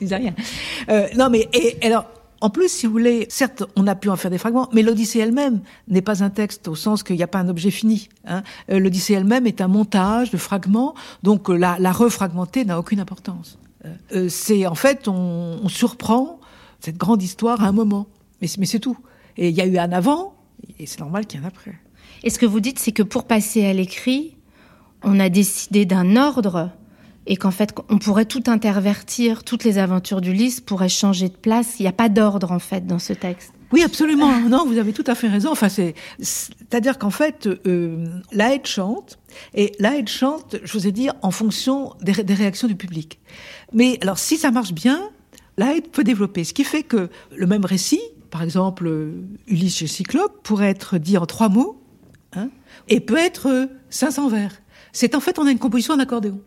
[0.00, 0.34] il disait rien.
[0.88, 2.06] Euh, non, mais et, alors,
[2.40, 5.20] en plus, si vous voulez, certes, on a pu en faire des fragments, mais l'Odyssée
[5.20, 8.08] elle-même n'est pas un texte au sens qu'il n'y a pas un objet fini.
[8.26, 8.42] Hein.
[8.70, 12.98] Euh, L'Odyssée elle-même est un montage de fragments, donc euh, la, la refragmenter n'a aucune
[12.98, 13.58] importance.
[13.84, 16.38] Euh, euh, c'est en fait, on, on surprend
[16.80, 18.06] cette grande histoire à un moment,
[18.40, 18.96] mais, c'est- mais c'est tout.
[19.36, 20.34] Et il y a eu un avant,
[20.78, 21.74] et c'est normal qu'il y en ait un après.
[22.22, 24.36] Et ce que vous dites, c'est que pour passer à l'écrit,
[25.02, 26.70] on a décidé d'un ordre
[27.26, 31.78] et qu'en fait, on pourrait tout intervertir, toutes les aventures d'Ulysse pourraient changer de place.
[31.78, 33.52] Il n'y a pas d'ordre, en fait, dans ce texte.
[33.72, 34.38] Oui, absolument.
[34.40, 35.50] Non, vous avez tout à fait raison.
[35.50, 39.18] Enfin, c'est, c'est-à-dire qu'en fait, euh, la Haide chante,
[39.54, 42.74] et la Haide chante, je vous ai dit, en fonction des, ré- des réactions du
[42.76, 43.18] public.
[43.74, 45.10] Mais alors, si ça marche bien,
[45.56, 46.44] la Haide peut développer.
[46.44, 50.98] Ce qui fait que le même récit, par exemple, euh, Ulysse chez Cyclope, pourrait être
[50.98, 51.80] dit en trois mots,
[52.34, 52.48] hein,
[52.88, 54.52] et peut être euh, 500 vers.
[54.92, 56.40] C'est en fait, on a une composition en accordéon.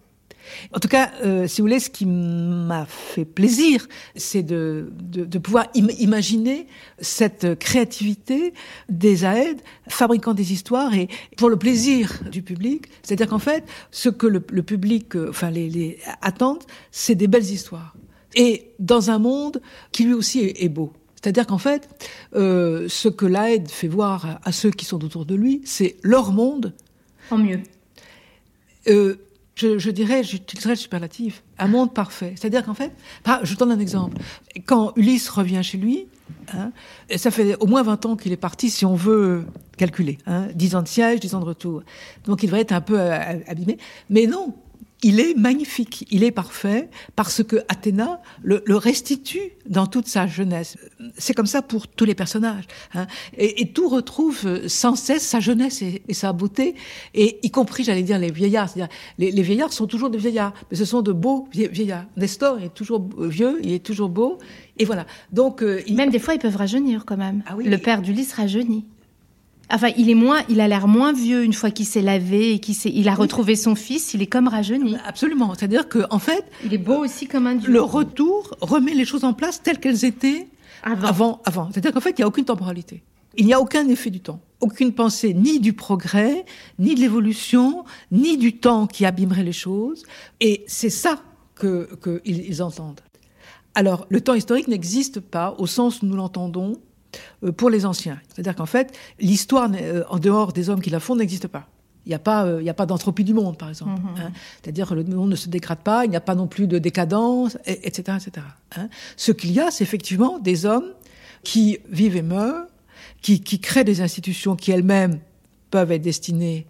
[0.74, 5.26] En tout cas, euh, si vous voulez, ce qui m'a fait plaisir, c'est de, de,
[5.26, 6.68] de pouvoir im- imaginer
[7.00, 8.54] cette créativité
[8.90, 12.88] des AED fabriquant des histoires et pour le plaisir du public.
[13.04, 17.28] C'est-à-dire qu'en fait, ce que le, le public, euh, enfin les, les attendent, c'est des
[17.28, 17.96] belles histoires.
[18.36, 20.92] Et dans un monde qui lui aussi est, est beau.
[21.22, 21.90] C'est-à-dire qu'en fait,
[22.36, 26.32] euh, ce que l'AED fait voir à, ceux qui sont autour de lui, c'est leur
[26.32, 26.74] monde
[27.32, 27.62] En mieux.
[28.90, 29.16] euh,
[29.56, 32.34] je, je dirais, j'utiliserais le superlatif, un monde parfait.
[32.36, 32.91] C'est-à-dire qu'en fait,
[33.44, 34.18] je donne un exemple.
[34.65, 36.08] Quand Ulysse revient chez lui,
[36.54, 36.72] hein,
[37.15, 39.46] ça fait au moins 20 ans qu'il est parti, si on veut
[39.78, 40.18] calculer.
[40.26, 41.84] Hein, 10 ans de siège, 10 ans de retour.
[42.26, 43.78] Donc il devrait être un peu euh, abîmé.
[44.10, 44.54] Mais non,
[45.04, 50.26] il est magnifique, il est parfait, parce que Athéna le, le restitue dans toute sa
[50.26, 50.78] jeunesse.
[51.18, 52.64] C'est comme ça pour tous les personnages.
[52.94, 53.06] Hein.
[53.38, 56.76] Et, et tout retrouve euh, sans cesse sa jeunesse et, et sa beauté,
[57.14, 58.74] et y compris, j'allais dire, les vieillards.
[59.20, 62.06] Les, les vieillards sont toujours des vieillards, mais ce sont de beaux vie- vieillards.
[62.18, 64.40] Nestor est toujours vieux, il est toujours beau,
[64.78, 65.06] et voilà.
[65.32, 67.44] Donc, euh, il- Même des fois, ils peuvent rajeunir quand même.
[67.48, 67.66] Ah oui.
[67.66, 68.86] Le père d'Ulysse rajeunit.
[69.71, 72.60] Enfin, il est moins, il a l'air moins vieux une fois qu'il s'est lavé et
[72.60, 74.13] qu'il il a retrouvé son fils.
[74.13, 74.95] Il est comme rajeuni.
[75.06, 75.54] Absolument.
[75.56, 77.71] C'est-à-dire que, en fait, Il est beau aussi comme un dieu.
[77.71, 80.47] le retour remet les choses en place telles qu'elles étaient
[80.84, 81.08] Avant.
[81.08, 81.41] avant.
[81.45, 81.69] avant.
[81.71, 83.01] C'est-à-dire qu'en fait, il n'y a aucune temporalité.
[83.38, 84.39] Il n'y a aucun effet du temps.
[84.62, 86.45] Aucune pensée ni du progrès,
[86.80, 90.04] ni de l'évolution, ni du temps qui abîmerait les choses.
[90.39, 91.19] Et c'est ça
[91.56, 93.01] que, que ils, ils entendent.
[93.73, 96.78] Alors, le temps historique n'existe pas au sens où nous l'entendons
[97.58, 98.19] pour les anciens.
[98.30, 101.67] C'est-à-dire qu'en fait, l'histoire euh, en dehors des hommes qui la font n'existe pas.
[102.06, 103.91] Il n'y a pas, euh, il a pas d'entropie du monde, par exemple.
[104.19, 104.32] hein.
[104.62, 106.78] C'est-à-dire que le monde ne se dégrade pas, il n'y a pas non plus de
[106.78, 108.45] décadence, et- etc., etc.
[108.78, 108.89] hein.
[109.17, 110.91] Ce qu'il y a, c'est effectivement des hommes
[111.43, 112.67] qui vivent et meurent,
[113.21, 115.19] qui, qui créent des institutions qui elles-mêmes
[115.71, 116.67] peuvent être destinées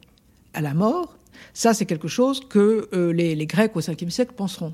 [0.53, 1.17] à la mort.
[1.53, 4.73] Ça, c'est quelque chose que euh, les, les Grecs au 5e siècle penseront.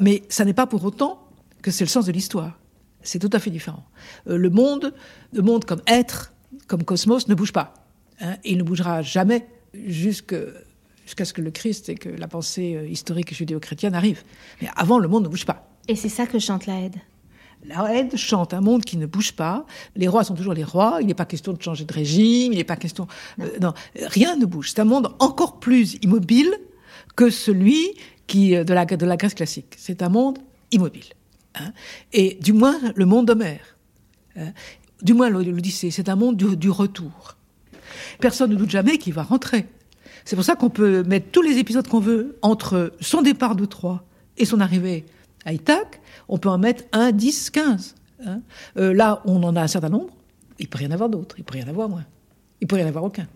[0.00, 1.20] Mais ça n'est pas pour autant
[1.62, 2.58] que c'est le sens de l'histoire.
[3.02, 3.84] C'est tout à fait différent.
[4.28, 4.92] Euh, le monde,
[5.32, 6.32] le monde comme être,
[6.66, 7.74] comme cosmos, ne bouge pas.
[8.20, 10.34] hein, et il ne bougera jamais jusque-
[11.06, 14.22] jusqu'à ce que le Christ et que la pensée euh, historique judéo-chrétienne arrivent.
[14.60, 15.68] Mais avant, le monde ne bouge pas.
[15.88, 16.96] Et c'est ça que chante la Haide.
[17.66, 19.66] La Haide chante un monde qui ne bouge pas.
[19.96, 20.98] Les rois sont toujours les rois.
[21.00, 22.52] Il n'est pas question de changer de régime.
[22.52, 23.06] Il n'est pas question.
[23.40, 24.70] euh, non, rien ne bouge.
[24.70, 26.50] C'est un monde encore plus immobile
[27.16, 27.92] que celui
[28.26, 29.74] qui de la de la Grèce classique.
[29.76, 30.38] C'est un monde
[30.72, 31.04] immobile.
[31.54, 31.72] Hein.
[32.12, 33.76] Et du moins le monde d'Homère.
[34.36, 34.52] hein.
[35.02, 35.90] Du moins l'Odyssée.
[35.90, 37.36] C'est un monde du, retour.
[38.20, 39.66] Personne ne doute jamais qu'il va rentrer.
[40.26, 43.64] C'est pour ça qu'on peut mettre tous les épisodes qu'on veut entre son départ de
[43.64, 44.04] Troie
[44.36, 45.06] et son arrivée
[45.46, 46.00] à Ithaque.
[46.28, 47.94] On peut en mettre un, 10, 15.
[48.26, 48.42] hein.
[48.76, 50.14] Euh, là, on en a un certain nombre.
[50.58, 51.36] Il peut rien avoir d'autres.
[51.38, 52.04] Il peut rien avoir moins.
[52.60, 53.26] Il peut rien avoir aucun.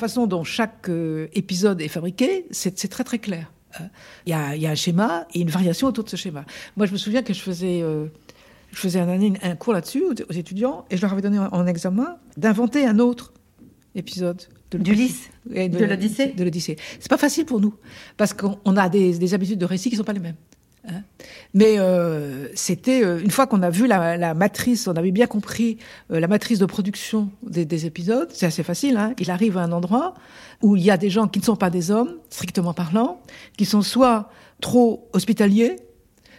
[0.00, 3.52] Façon dont chaque euh, épisode est fabriqué, c'est très très clair.
[3.78, 3.84] hein.
[4.26, 6.44] Il y, a, il y a un schéma et une variation autour de ce schéma.
[6.76, 8.06] Moi, je me souviens que je faisais, euh,
[8.72, 11.66] je faisais un, cours là-dessus aux, aux étudiants et je leur avais donné en, en
[11.66, 13.32] examen d'inventer un autre
[13.94, 16.76] épisode de D'Ulysse De l'Odyssée De l'Odyssée.
[17.00, 17.74] C'est pas facile pour nous
[18.16, 20.36] parce qu'on on a des, des habitudes de récit qui sont pas les mêmes.
[21.52, 25.26] Mais euh, c'était euh, une fois qu'on a vu la, la matrice, on avait bien
[25.26, 25.78] compris
[26.12, 28.28] euh, la matrice de production des, des épisodes.
[28.32, 28.96] C'est assez facile.
[28.96, 29.14] Hein.
[29.18, 30.14] Il arrive à un endroit
[30.62, 33.20] où il y a des gens qui ne sont pas des hommes, strictement parlant,
[33.56, 35.76] qui sont soit trop hospitaliers,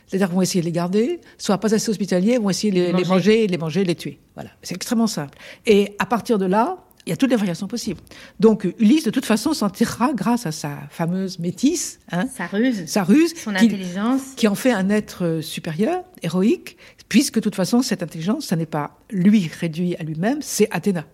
[0.08, 2.86] c'est-à-dire qu'ils vont essayer de les garder, soit pas assez hospitaliers, vont essayer de les,
[2.88, 3.08] les Manger.
[3.08, 4.20] manger, les manger, les tuer.
[4.36, 5.38] Voilà, c'est extrêmement simple.
[5.66, 8.00] Et à partir de là, il y a toutes les variations possibles.
[8.40, 12.86] Donc Ulysse, de toute façon, s'en tirera grâce à sa fameuse métisse, hein, Sa ruse,
[12.86, 14.22] sa ruse, son qui- intelligence.
[14.36, 16.78] qui en fait un être euh, supérieur, héroïque,
[17.10, 21.06] puisque de toute façon, cette intelligence, ça n'est pas lui réduit à lui-même, c'est Athéna.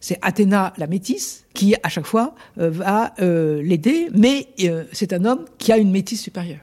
[0.00, 5.12] C'est Athéna, la métisse, qui, à chaque fois, euh, va euh, l'aider, mais euh, c'est
[5.12, 6.60] un homme qui a une métisse supérieure.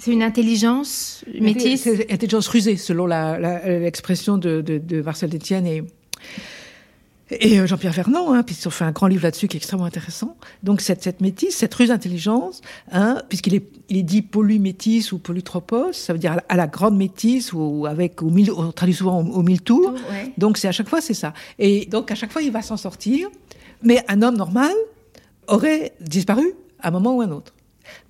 [0.00, 1.82] C'est une intelligence métisse?
[1.82, 5.82] C'est une intelligence rusée, selon l'expression de, de, de Marcel Détienne et,
[7.30, 9.84] et euh, Jean-Pierre Vernant, hein, puisqu'ils ont fait un grand livre là-dessus qui est extrêmement
[9.84, 10.36] intéressant.
[10.62, 15.18] Donc cette, cette métisse, cette ruse intelligence, hein, puisqu'il est, il est dit polymétis ou
[15.18, 18.72] polytropos, ça veut dire à la, à la grande métisse ou avec au mille, on
[18.72, 19.92] traduit souvent au, au mille tours.
[20.10, 20.32] Ouais.
[20.38, 21.32] Donc c'est à chaque fois c'est ça.
[21.58, 23.28] Et donc à chaque fois il va s'en sortir,
[23.82, 24.72] mais un homme normal
[25.46, 27.54] aurait disparu à un moment ou un autre.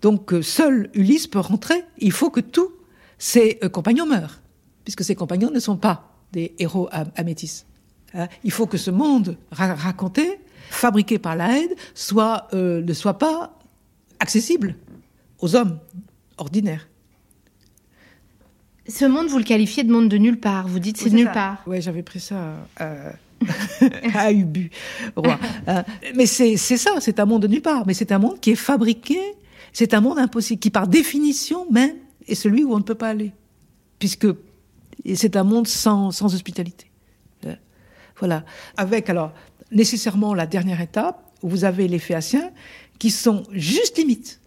[0.03, 1.85] Donc euh, seul Ulysse peut rentrer.
[1.99, 2.73] Il faut que tous
[3.19, 4.41] ses euh, compagnons meurent,
[4.85, 7.65] puisque ses compagnons ne sont pas des héros à, à métis.
[8.15, 10.41] Hein, il faut que ce monde ra- raconté,
[10.71, 11.51] fabriqué par la
[11.95, 13.55] soit, euh, ne soit pas
[14.21, 14.75] accessible
[15.41, 15.79] aux hommes
[16.39, 16.89] ordinaires.
[18.89, 20.67] Ce monde, vous le qualifiez de monde de nulle part.
[20.67, 21.63] Vous dites c'est de nulle part.
[21.67, 23.11] Ouais, j'avais pris ça euh,
[24.15, 24.71] à Ubu,
[25.15, 25.39] roi.
[25.69, 25.83] Euh,
[26.15, 27.87] mais c'est c'est ça, c'est un monde de nulle part.
[27.87, 29.19] Mais c'est un monde qui est fabriqué,
[29.75, 33.09] c'est un monde impossible, qui par définition même est celui où on ne peut pas
[33.11, 33.33] aller.
[33.99, 34.27] Puisque
[35.15, 36.88] c'est un monde sans, sans hospitalité.
[38.19, 38.45] Voilà.
[38.77, 39.33] Avec alors
[39.71, 42.51] nécessairement la dernière étape, où vous avez les Phéaciens,
[42.99, 44.41] qui sont juste limite.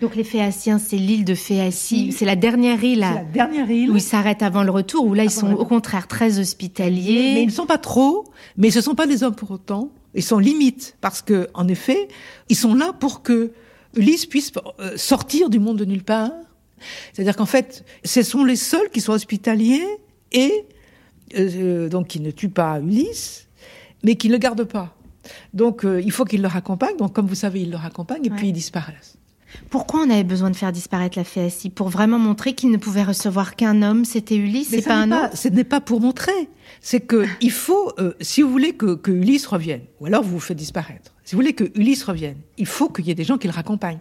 [0.00, 2.12] Donc les Phéaciens, c'est l'île de Phéacie.
[2.12, 3.90] C'est la dernière île la dernière île.
[3.90, 7.40] où ils s'arrêtent avant le retour, où là ils sont au contraire très Mais hospitaliers.
[7.40, 8.24] ils ne sont pas trop,
[8.56, 9.90] mais ce ne sont pas des hommes pour autant.
[10.14, 12.08] Ils sont limites parce que, en effet,
[12.48, 13.52] ils sont là pour que
[13.94, 16.32] Ulysse puisse euh, sortir du monde de nulle part
[17.12, 19.86] C'est-à-dire qu'en fait, ce sont les seuls qui sont hospitaliers
[20.32, 20.64] et
[21.36, 23.46] euh, donc qui ne tuent pas Ulysse,
[24.04, 24.94] mais qui ne le gardent pas.
[25.54, 26.96] Donc euh, il faut qu'ils le raccompagnent.
[26.96, 28.36] Donc comme vous savez, ils le raccompagnent et Ouais.
[28.36, 29.16] puis ils disparaissent.
[29.68, 32.76] Pourquoi on avait besoin de faire disparaître la fée Assis Pour vraiment montrer qu'il ne
[32.76, 35.36] pouvait recevoir qu'un homme, c'était Ulysse, c'est pas un autre?
[35.36, 36.30] Ce n'est pas pour montrer.
[36.80, 40.30] C'est que il faut, euh, si vous voulez que, que Ulysse revienne, ou alors vous
[40.34, 41.12] vous faites disparaître.
[41.24, 43.52] Si vous voulez que Ulysse revienne, il faut qu'il y ait des gens qui le
[43.52, 43.98] raccompagnent.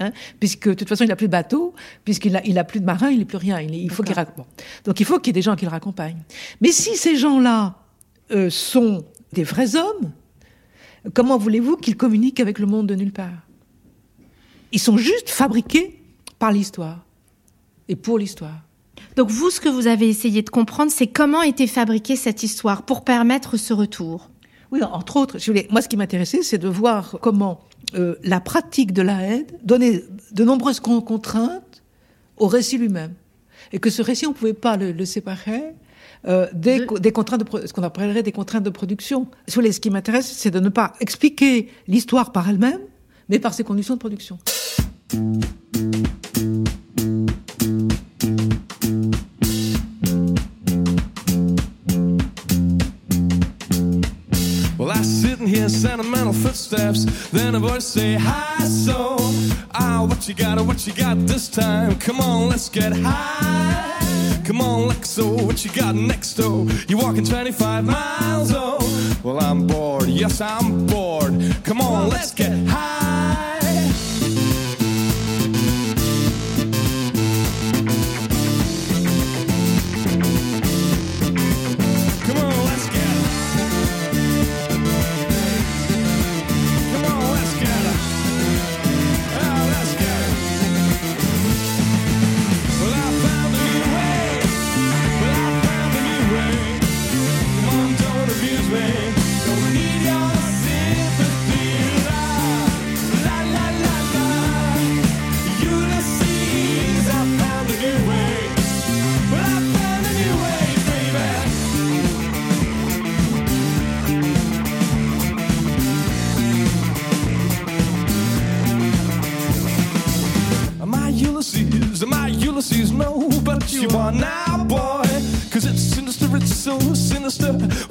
[0.00, 1.72] Hein, puisque de toute façon il n'a plus de bateau,
[2.04, 3.60] puisqu'il a, il a plus de marins, il n'est plus rien.
[3.60, 4.44] Il, faut qu'il bon.
[4.84, 6.22] Donc il faut qu'il y ait des gens qui le raccompagnent.
[6.60, 7.76] Mais si ces gens-là
[8.32, 10.12] euh, sont des vrais hommes,
[11.12, 13.46] comment voulez-vous qu'ils communiquent avec le monde de nulle part?
[14.72, 16.02] Ils sont juste fabriqués
[16.38, 17.04] par l'histoire
[17.88, 18.62] et pour l'histoire.
[19.16, 22.82] Donc vous, ce que vous avez essayé de comprendre, c'est comment était fabriquée cette histoire
[22.82, 24.30] pour permettre ce retour?
[24.72, 27.60] Oui, entre autres, si vous voulez, moi ce qui m'intéressait, c'est de voir comment
[27.94, 31.82] euh, la pratique de la haine donnait de nombreuses con- contraintes
[32.36, 33.14] au récit lui-même.
[33.72, 35.62] Et que ce récit, on ne pouvait pas le, le séparer
[36.26, 39.26] euh, des, De- co- des contraintes de, ce qu'on appellerait des contraintes de production.
[39.48, 42.80] Ce qui m'intéresse, c'est de ne pas expliquer l'histoire par elle-même,
[43.28, 44.38] mais par ses conditions de production.
[55.46, 57.04] Here, sentimental footsteps.
[57.30, 59.16] Then a voice say, Hi, so.
[59.74, 61.98] Ah, what you got, what you got this time?
[61.98, 64.40] Come on, let's get high.
[64.44, 66.66] Come on, Lexo, what you got next, oh?
[66.88, 68.78] You walking 25 miles, oh?
[69.22, 71.34] Well, I'm bored, yes, I'm bored.
[71.64, 73.03] Come on, let's get high.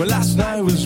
[0.04, 0.83] Well, last night was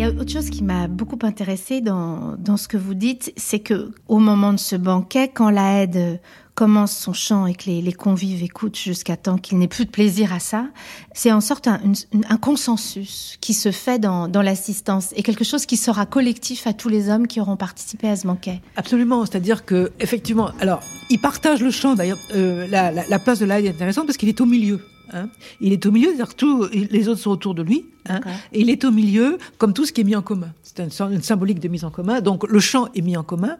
[0.00, 3.34] Il y a autre chose qui m'a beaucoup intéressée dans, dans ce que vous dites,
[3.36, 6.22] c'est que au moment de ce banquet, quand la aide
[6.54, 10.32] commence son chant et que les, convives écoutent jusqu'à temps qu'il n'ait plus de plaisir
[10.32, 10.68] à ça,
[11.12, 15.76] c'est en sorte un, consensus qui se fait dans, dans l'assistance et quelque chose qui
[15.76, 18.62] sera collectif à tous les hommes qui auront participé à ce banquet.
[18.76, 21.94] Absolument, c'est-à-dire que effectivement, alors il partage le champ.
[21.94, 24.80] D'ailleurs, euh, la, la, la place de l'Aïd est intéressante parce qu'il est au milieu.
[25.12, 25.28] Hein.
[25.60, 28.20] Il est au milieu, c'est-à-dire tous les autres sont autour de lui, hein,
[28.52, 30.52] et il est au milieu, comme tout ce qui est mis en commun.
[30.62, 32.20] C'est une, une symbolique de mise en commun.
[32.20, 33.56] Donc le chant est mis en commun.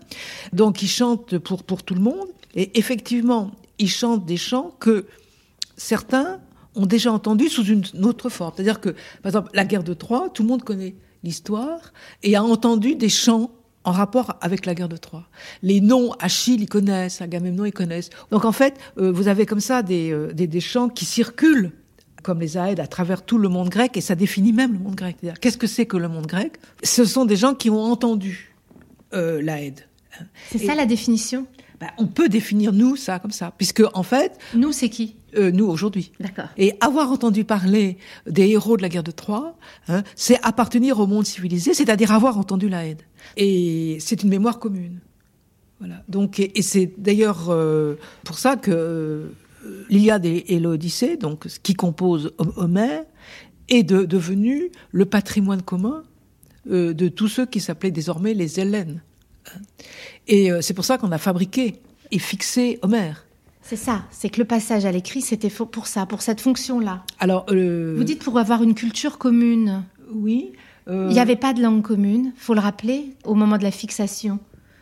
[0.53, 2.29] Donc il chante pour pour tout le monde.
[2.55, 5.07] Et effectivement, il chante des chants que
[5.77, 6.41] certains
[6.75, 8.53] ont déjà entendus sous une autre forme.
[8.55, 8.91] C'est-à-dire que,
[9.23, 10.95] par exemple, la guerre de Troie, tout le monde connaît
[11.25, 11.93] l'histoire
[12.23, 13.51] et a entendu des chants
[13.85, 15.27] en rapport avec la guerre de Troie.
[15.63, 18.11] Les noms, Achille, ils connaissent, Agamemnon, ils connaissent.
[18.31, 21.73] Donc en fait, euh, vous avez comme ça des, euh, des, des chants qui circulent
[22.23, 24.95] comme les Aèdes, à travers tout le monde grec, et ça définit même le monde
[24.95, 25.17] grec.
[25.41, 26.59] Qu'est-ce que c'est que le monde grec?
[26.83, 28.55] Ce sont des gens qui ont entendu
[29.15, 29.87] euh, l'Aède.
[30.51, 31.47] C'est ça la définition?
[31.81, 35.17] Ben, on peut définir nous ça comme ça, puisque en fait, Nous, c'est qui?
[35.37, 36.13] euh, nous aujourd'hui.
[36.21, 36.49] D'accord.
[36.59, 39.57] Et avoir entendu parler des héros de la guerre de Troie,
[39.89, 43.01] hein, c'est appartenir au monde civilisé, c'est-à-dire avoir entendu l'Aède.
[43.37, 45.01] Et c'est une mémoire commune.
[45.79, 46.03] Voilà.
[46.09, 49.29] Donc, et, et c'est d'ailleurs euh, pour ça que euh,
[49.89, 53.03] l'Iliade et, et l'Odyssée, donc ce qui compose Hom- Homère,
[53.69, 56.03] est de- devenu le patrimoine commun
[56.71, 59.03] euh, de tous ceux qui s'appelaient désormais les Hellènes.
[60.29, 61.77] Et c'est pour ça qu'on a fabriqué
[62.11, 63.27] et fixé Homère.
[63.63, 67.05] C'est ça, c'est que le passage à l'écrit, c'était pour ça, pour cette fonction-là.
[67.19, 69.83] Alors, Vous dites pour avoir une culture commune.
[70.13, 70.53] oui.
[70.89, 73.71] Euh, Il n'y avait pas de langue commune, faut le rappeler, au moment de la
[73.71, 74.35] fixation.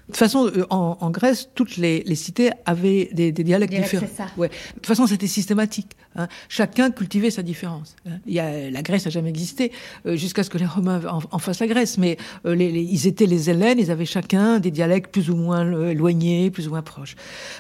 [0.09, 3.75] De toute façon, euh, en, en Grèce, toutes les, les cités avaient des, des dialectes
[3.75, 4.07] différents.
[4.17, 4.27] ça.
[4.39, 4.49] Ouais.
[4.49, 5.91] De toute façon, c'était systématique.
[6.17, 6.29] hein.
[6.49, 7.95] Chacun cultivait sa différence.
[8.09, 8.13] hein.
[8.27, 9.71] Il y a, la Grèce n'a jamais existé
[10.07, 11.99] euh, jusqu'à ce que les Romains en, en fassent la Grèce.
[11.99, 15.37] Mais euh, les, les- ils étaient les Hellènes, ils avaient chacun des dialectes plus ou
[15.37, 17.15] moins éloignés, plus ou moins proches.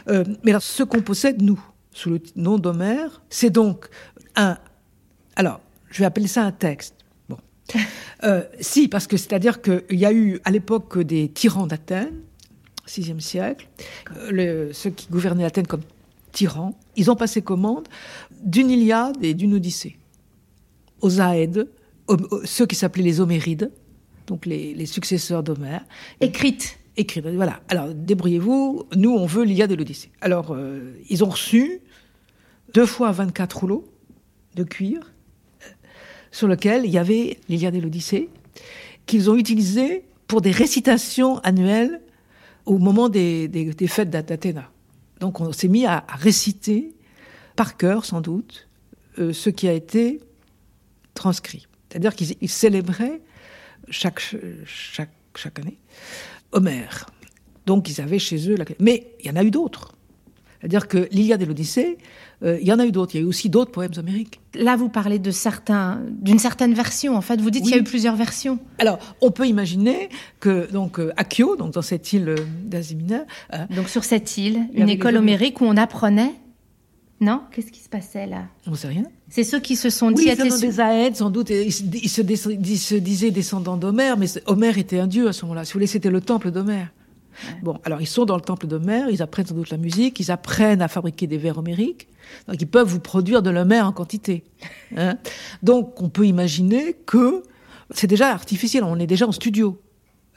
[0.08, 1.60] Euh, mais alors, ce qu'on possède, nous,
[1.92, 3.88] sous le nom d'Homère, c'est donc
[4.36, 4.56] un...
[5.36, 5.60] Alors,
[5.90, 6.94] je vais appeler ça un texte.
[8.24, 12.20] Euh, si, parce que c'est-à-dire qu'il y a eu à l'époque des tyrans d'Athènes,
[12.86, 13.68] 6e siècle,
[14.16, 15.82] euh, le- ceux qui gouvernaient Athènes comme
[16.32, 17.86] tyrans, ils ont passé commande
[18.42, 19.96] d'une Iliade et d'une Odyssée
[21.00, 21.68] aux Aèdes,
[22.06, 23.70] aux- aux- ceux qui s'appelaient les Homérides,
[24.26, 25.84] donc les, les successeurs d'Homère,
[26.20, 26.78] Écrite.
[26.96, 27.24] écrire.
[27.34, 27.60] Voilà.
[27.68, 28.84] Alors, débrouillez-vous.
[28.96, 30.10] Nous, on veut l'Iliade et l'Odyssée.
[30.20, 31.80] Alors, euh, ils ont reçu
[32.74, 33.84] deux fois 24 rouleaux
[34.56, 35.12] de cuir
[36.30, 38.28] sur lesquels il y avait l'Iliade et l'Odyssée
[39.06, 42.00] qu'ils ont utilisés pour des récitations annuelles
[42.66, 43.48] au moment des,
[43.88, 44.70] fêtes d'Ath- d'Athéna.
[45.20, 46.94] Donc, on s'est mis à, réciter
[47.56, 48.68] par cœur, sans doute,
[49.18, 50.20] euh, ce qui a été
[51.14, 51.66] transcrit.
[51.88, 53.20] C'est-à-dire qu'ils ils célébraient
[53.90, 54.22] chaque,
[55.56, 55.78] année
[56.52, 57.06] Homère.
[57.66, 58.56] Donc ils avaient chez eux.
[58.80, 59.94] Mais il y en a eu d'autres.
[60.60, 61.98] C'est-à-dire que l'Iliade et l'Odyssée,
[62.42, 63.14] euh, il y en a eu d'autres.
[63.14, 64.40] Il y a eu aussi d'autres poèmes homériques.
[64.54, 67.16] Là, vous parlez de certains, d'une certaine version.
[67.16, 68.58] En fait, vous dites qu'il y a eu plusieurs versions.
[68.78, 70.08] Alors, on peut imaginer
[70.40, 74.36] que donc euh, Accio, donc dans cette île euh, d'Asie mineure, euh, Donc sur cette
[74.36, 76.32] île, une école homérique où on apprenait.
[77.20, 77.40] Non?
[77.50, 78.44] Qu'est-ce qui se passait là?
[78.66, 79.02] On ne sait rien.
[79.28, 80.22] C'est ceux qui se sont dit.
[80.22, 81.50] Oui, su- des Aèdes, sans doute.
[81.50, 85.26] Ils se, ils se dé- ils se disaient descendants d'Homère, mais Homère était un dieu
[85.26, 85.64] à ce moment-là.
[85.64, 86.92] Si vous voulez, c'était le temple d'Homère.
[87.62, 90.30] Bon, alors ils sont dans le temple d'Homère, ils apprennent sans doute la musique, ils
[90.30, 92.08] apprennent à fabriquer des vers homériques,
[92.46, 94.44] donc ils peuvent vous produire de l'Homère en quantité.
[94.96, 95.16] hein.
[95.62, 97.42] donc on peut imaginer que
[97.90, 99.80] c'est déjà artificiel, on est déjà en studio.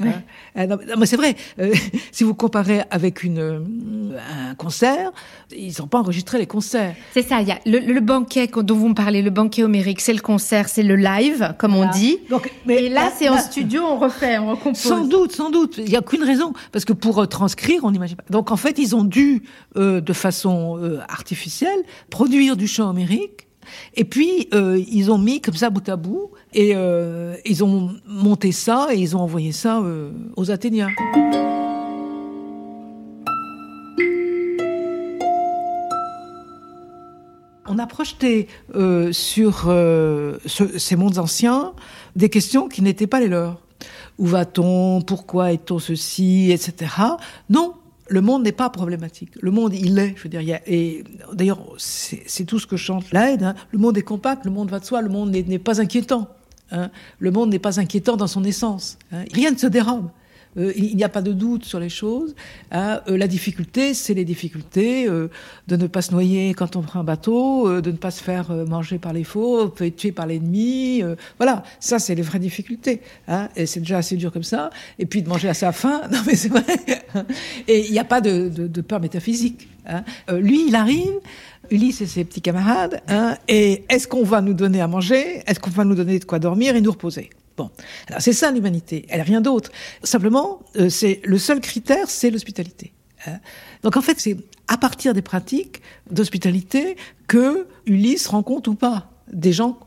[0.09, 0.21] Hein.
[0.57, 1.73] Euh, non, mais c'est vrai, euh,
[2.11, 3.59] si vous comparez avec une, euh,
[4.49, 5.11] un concert,
[5.55, 6.95] ils n'ont pas enregistré les concerts.
[7.13, 10.01] C'est ça, il y a le, le banquet dont vous me parlez, le banquet homérique,
[10.01, 12.19] c'est le concert, c'est le live, comme on dit.
[12.29, 14.77] Donc, mais Et là, là- c'est en là- studio, on refait, on recompose.
[14.81, 15.77] Sans doute, sans doute.
[15.77, 16.53] Il n'y a aucune raison.
[16.71, 18.23] Parce que pour euh, transcrire, on n'imagine pas.
[18.29, 19.43] Donc en fait, ils ont dû,
[19.77, 21.79] euh, de façon euh, artificielle,
[22.09, 23.47] produire du chant homérique.
[23.95, 26.31] Et puis, euh, ils ont mis comme ça bout à bout.
[26.53, 30.89] Et euh, ils ont monté ça et ils ont envoyé ça euh, aux Athéniens.
[37.67, 38.47] On a projeté
[39.11, 41.73] sur ce- ces mondes anciens
[42.15, 43.61] des questions qui n'étaient pas les leurs.
[44.17, 45.01] Où va-t-on?
[45.01, 46.51] Pourquoi est-on ceci?
[46.51, 46.91] Etc.
[47.49, 47.73] Non,
[48.11, 49.31] le monde n'est pas problématique.
[49.41, 50.13] Le monde, il est.
[50.17, 51.03] Je veux dire, il y a, et
[51.33, 53.43] d'ailleurs, c'est tout ce que chante l'Aide.
[53.43, 53.55] hein.
[53.71, 56.27] Le monde est compact, le monde va de soi, le monde n'est n'est pas inquiétant.
[56.71, 56.91] hein.
[57.19, 58.97] Le monde n'est pas inquiétant dans son essence.
[59.13, 59.23] hein.
[59.33, 60.09] Rien ne se dérobe.
[60.57, 62.35] Euh, il n'y a pas de doute sur les choses.
[62.71, 62.99] hein.
[63.07, 65.29] Euh, la difficulté, c'est les difficultés euh,
[65.67, 68.21] de ne pas se noyer quand on prend un bateau, euh, de ne pas se
[68.21, 71.01] faire euh, manger par les faux, être tué par l'ennemi.
[71.03, 73.01] euh, voilà, ça, c'est les vraies difficultés.
[73.27, 73.47] hein.
[73.55, 74.69] Et c'est déjà assez dur comme ça.
[74.99, 76.63] Et puis de manger à sa faim, non mais c'est vrai.
[77.67, 79.69] Et il n'y a pas de, de- de peur métaphysique.
[79.85, 80.03] hein.
[80.31, 81.11] Lui, il arrive.
[81.69, 85.41] Ulysse et ses petits camarades, hein, et est-ce qu'on va nous donner à manger?
[85.47, 87.29] Est-ce qu'on va nous donner de quoi dormir et nous reposer?
[87.57, 87.69] Bon,
[88.07, 89.71] alors c'est ça l'humanité, elle n'a rien d'autre.
[90.03, 92.93] Simplement, euh, c'est le seul critère, c'est l'hospitalité.
[93.27, 93.39] hein.
[93.83, 94.37] Donc en fait, c'est
[94.67, 96.95] à partir des pratiques d'hospitalité
[97.27, 99.79] que Ulysse rencontre ou pas des gens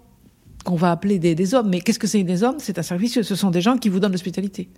[0.64, 1.68] qu'on va appeler des, des hommes.
[1.70, 2.56] Mais qu'est-ce que c'est des hommes?
[2.58, 3.20] C'est un service.
[3.22, 4.68] Ce sont des gens qui vous donnent l'hospitalité.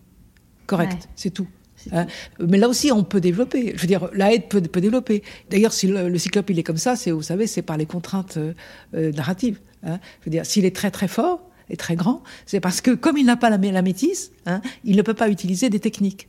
[0.66, 0.98] Correct, Ouais.
[1.16, 1.46] c'est tout.
[1.92, 2.06] Hein.
[2.40, 3.72] Mais là aussi, on peut développer.
[3.76, 5.22] Je veux dire, la aide peut, peut développer.
[5.50, 7.86] D'ailleurs, si le, le cyclope il est comme ça, c'est, vous savez, c'est par les
[7.86, 8.54] contraintes euh,
[8.94, 9.60] euh, narratives.
[9.84, 10.00] hein.
[10.20, 13.16] Je veux dire, s'il est très très fort et très grand, c'est parce que comme
[13.18, 16.28] il n'a pas la, mé- la métisse, hein, il ne peut pas utiliser des techniques.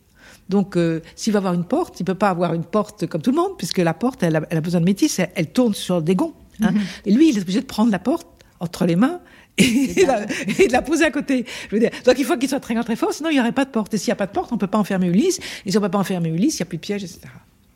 [0.49, 3.31] Donc, euh, s'il va avoir une porte, il peut pas avoir une porte comme tout
[3.31, 5.73] le monde, puisque la porte, elle a, elle a besoin de métisse, elle, elle tourne
[5.73, 6.33] sur des gonds.
[6.61, 6.73] hein.
[7.05, 8.27] Et lui, il est obligé de prendre la porte
[8.59, 9.19] entre les mains
[9.57, 10.23] et, de la,
[10.57, 11.45] et de la poser à côté.
[11.69, 13.39] Je veux dire, donc il faut qu'il soit très grand, très fort, sinon il n'y
[13.41, 13.93] aurait pas de porte.
[13.93, 15.39] Et s'il n'y a pas de porte, on peut pas enfermer Ulysse.
[15.65, 17.19] Et si on peut pas enfermer Ulysse, il n'y a plus de piège, etc.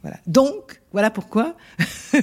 [0.03, 0.17] Voilà.
[0.25, 1.55] Donc, voilà pourquoi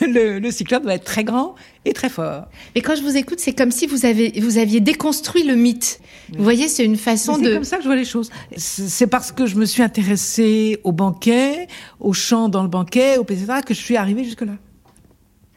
[0.00, 1.54] le, le cyclope doit être très grand
[1.84, 2.46] et très fort.
[2.74, 6.00] Mais quand je vous écoute, c'est comme si vous, avez, vous aviez déconstruit le mythe.
[6.36, 7.54] Vous voyez, c'est une façon Mais C'est de...
[7.54, 8.30] comme ça que je vois les choses.
[8.56, 11.68] C'est parce que je me suis intéressée au banquet,
[12.00, 14.54] au chant dans le banquet, au etc., que je suis arrivée jusque-là.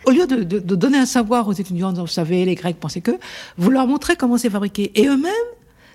[0.05, 3.01] Au lieu de, de- de donner un savoir aux étudiants, vous savez, les Grecs pensaient
[3.01, 3.17] que,
[3.57, 4.91] vous leur montrez comment c'est fabriqué.
[4.95, 5.31] Et eux-mêmes,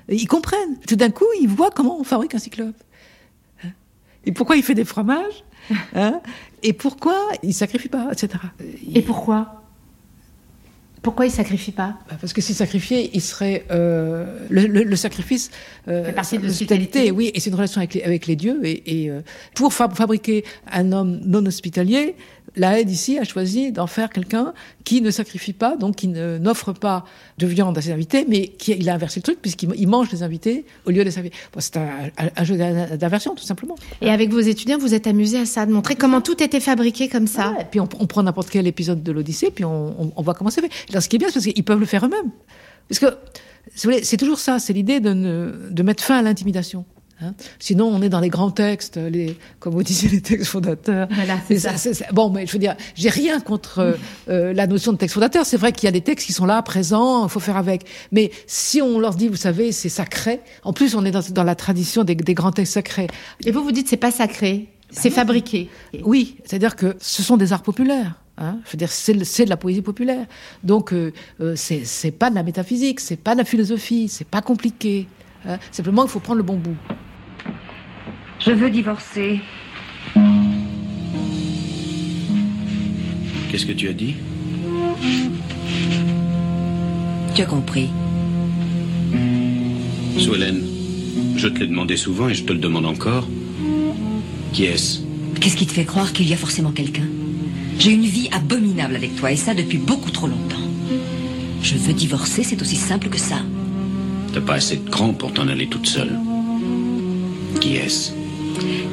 [0.09, 0.79] ils comprennent.
[0.89, 2.75] Tout d'un coup, ils voient comment on fabrique un cyclope.
[4.29, 5.39] Et pourquoi il fait des fromages
[5.95, 6.21] hein?
[6.63, 8.29] Et pourquoi il sacrifie pas, etc.
[8.95, 9.63] Et pourquoi?
[11.03, 11.95] Pourquoi il sacrifie pas?
[12.11, 15.51] Bah, Parce que s'il sacrifiait, il serait euh, le, le- le sacrifice.
[15.87, 17.11] Euh, Fait partie de l'hospitalité, l'hospitalité.
[17.13, 18.61] oui, et c'est une relation avec les, avec les dieux.
[18.65, 19.21] Et, et, euh,
[19.55, 22.17] pour fa- fabriquer un homme non hospitalier,
[22.59, 24.53] la aide ici a choisi d'en faire quelqu'un
[24.85, 27.05] qui ne sacrifie pas, donc qui ne- n'offre pas
[27.39, 30.11] de viande à ses invités, mais qui il a inversé le truc puisqu'il il mange
[30.11, 31.31] les invités au lieu de les servir.
[31.53, 31.89] Bon, c'est un,
[32.19, 33.77] un- un jeu d'in- d'inversion tout simplement.
[34.01, 37.09] Et avec vos étudiants, vous êtes amusés à ça, de montrer comment tout était fabriqué
[37.09, 37.55] comme ça.
[37.61, 40.35] Et puis on, on prend n'importe quel épisode de l'Odyssée, puis on, on- on voit
[40.35, 40.93] comment c'est fait.
[40.93, 42.31] Là, ce qui est bien, c'est parce qu'ils peuvent le faire eux-mêmes.
[42.89, 43.07] Parce que
[43.75, 45.13] si vous voulez, c'est toujours ça, c'est l'idée de,
[45.71, 46.85] de mettre fin à l'intimidation.
[47.21, 47.35] Hein.
[47.59, 51.09] Sinon, on est dans les grands textes, les, comme vous disiez, les textes fondateurs.
[51.11, 51.77] Voilà, c'est ça.
[51.77, 53.93] c'est- c'est- bon, mais je veux dire, j'ai rien contre euh,
[54.29, 55.45] euh, la notion de texte fondateur.
[55.47, 57.85] C'est vrai qu'il y a des textes qui sont là, présents, il faut faire avec.
[58.13, 60.41] Mais si on leur dit, vous savez, c'est sacré.
[60.65, 63.09] En plus, on est dans, dans la tradition des, des grands textes sacrés.
[63.45, 65.69] Et vous, vous dites c'est pas sacré, c'est fabriqué.
[66.03, 68.15] Oui, c'est-à-dire que ce sont des arts populaires.
[68.41, 69.15] Hein je veux dire, c'est,
[69.45, 70.25] de la poésie populaire.
[70.63, 74.29] Donc, euh, euh, c'est, c'est pas de la métaphysique, c'est pas de la philosophie, c'est
[74.29, 75.09] pas compliqué.
[75.45, 75.59] hein.
[75.73, 76.77] Simplement, il faut prendre le bon bout.
[78.41, 79.41] Je veux divorcer.
[83.51, 84.15] Qu'est-ce que tu as dit?
[87.35, 87.89] Tu as compris.
[90.17, 90.63] Suelen,
[91.37, 93.27] je te l'ai demandé souvent et je te le demande encore.
[94.53, 95.01] Qui est-ce?
[95.41, 97.07] Qu'est-ce qui te fait croire qu'il y a forcément quelqu'un?
[97.79, 100.57] J'ai une vie abominable avec toi et ça depuis beaucoup trop longtemps.
[101.63, 103.41] Je veux divorcer, c'est aussi simple que ça.
[104.33, 106.19] T'as pas assez de cran pour t'en aller toute seule.
[107.61, 108.13] Qui est-ce?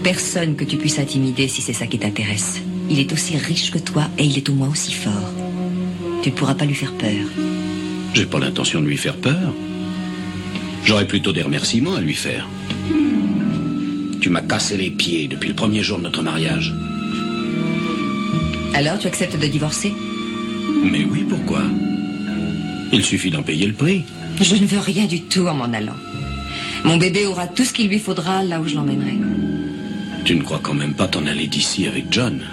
[0.04, 2.62] Personne que tu puisses intimider si c'est ça qui t'intéresse.
[2.90, 5.34] Il est aussi riche que toi et il est au moins aussi fort.
[6.22, 7.26] Tu ne pourras pas lui faire peur.
[8.14, 9.54] J'ai pas l'intention de lui faire peur.
[10.84, 12.48] J'aurais plutôt des remerciements à lui faire.
[14.22, 16.74] Tu m'as cassé les pieds depuis le premier jour de notre mariage.
[18.74, 19.94] Alors tu acceptes de divorcer?
[20.84, 21.62] Mais oui, pourquoi?
[22.92, 24.04] Il suffit d'en payer le prix.
[24.40, 25.96] Je ne veux rien du tout en m'en allant.
[26.84, 29.18] Mon bébé aura tout ce qu'il lui faudra là où je l'emmènerai.
[30.26, 32.44] Tu ne crois quand même pas t'en aller d'ici avec John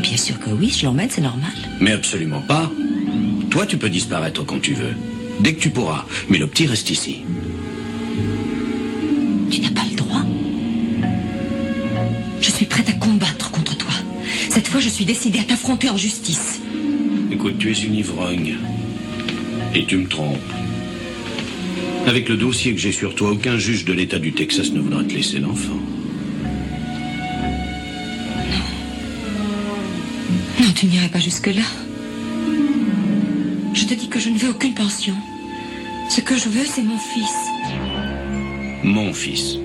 [0.00, 1.52] bien sûr que oui, je l'emmène, c'est normal.
[1.80, 2.70] Mais absolument pas.
[3.50, 4.94] Toi, tu peux disparaître quand tu veux.
[5.40, 6.04] Dès que tu pourras.
[6.28, 7.22] Mais le petit reste ici.
[9.50, 10.22] Tu n'as pas le droit.
[12.40, 13.92] Je suis prête à combattre contre toi.
[14.48, 16.60] Cette fois, je suis décidée à t'affronter en justice.
[17.32, 18.56] Écoute, tu es une ivrogne.
[19.74, 20.38] Et tu me trompes.
[22.06, 25.04] Avec le dossier que j'ai sur toi, aucun juge de l'État du Texas ne voudra
[25.04, 25.78] te laisser l'enfant.
[30.80, 31.60] Tu n'irais pas jusque-là.
[33.74, 35.12] Je te dis que je ne veux aucune pension.
[36.08, 37.34] Ce que je veux, c'est mon fils.
[38.82, 39.58] Mon fils.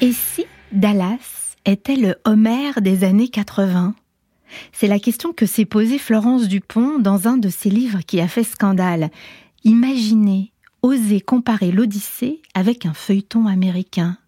[0.00, 3.94] Et si Dallas était le Homère des années 80
[4.72, 8.26] C'est la question que s'est posée Florence Dupont dans un de ses livres qui a
[8.26, 9.12] fait scandale.
[9.62, 10.52] Imaginez,
[10.82, 14.18] oser comparer l'Odyssée avec un feuilleton américain.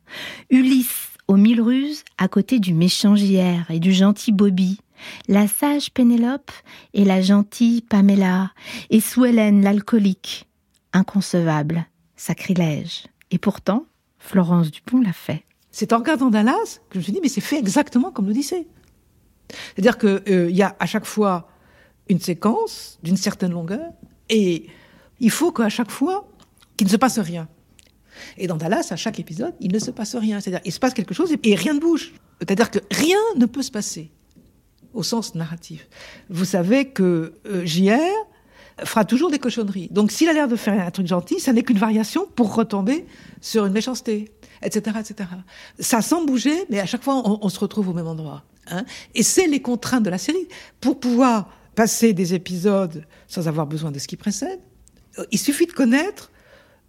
[0.50, 4.78] Ulysse aux mille ruses à côté du méchant JR et du gentil Bobby.
[5.28, 6.52] La sage Pénélope
[6.94, 8.52] et la gentille Pamela.
[8.90, 10.46] Et Suellen l'alcoolique.
[10.92, 11.86] Inconcevable.
[12.16, 13.06] Sacrilège.
[13.30, 13.86] Et pourtant,
[14.18, 15.44] Florence Dupont l'a fait.
[15.70, 18.68] C'est en regardant Dallas que je me suis dit, mais c'est fait exactement comme l'Odyssée.
[19.74, 21.48] C'est-à-dire qu'il euh, y a à chaque fois
[22.08, 23.90] une séquence d'une certaine longueur,
[24.28, 24.66] et
[25.20, 26.28] il faut qu'à chaque fois,
[26.76, 27.48] qu'il ne se passe rien.
[28.38, 30.40] Et dans Dallas, à chaque épisode, il ne se passe rien.
[30.40, 32.12] C'est-à-dire, il se passe quelque chose et, rien ne bouge.
[32.40, 34.10] C'est-à-dire que rien ne peut se passer
[34.92, 35.88] au sens narratif.
[36.30, 37.98] Vous savez que euh, JR
[38.84, 39.88] fera toujours des cochonneries.
[39.90, 43.06] Donc, s'il a l'air de faire un truc gentil, ça n'est qu'une variation pour retomber
[43.40, 44.30] sur une méchanceté,
[44.62, 45.30] etc., etc.
[45.78, 48.44] Ça semble bouger, mais à chaque fois, on, on se retrouve au même endroit.
[48.68, 50.48] Hein et c'est les contraintes de la série.
[50.80, 54.60] Pour pouvoir passer des épisodes sans avoir besoin de ce qui précède,
[55.30, 56.30] il suffit de connaître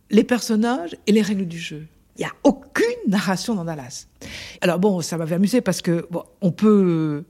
[0.10, 1.86] les personnages et les règles du jeu.
[2.18, 4.08] Il n'y a aucune narration dans Dallas.
[4.62, 7.24] Alors bon, ça m'avait amusé parce que bon, on peut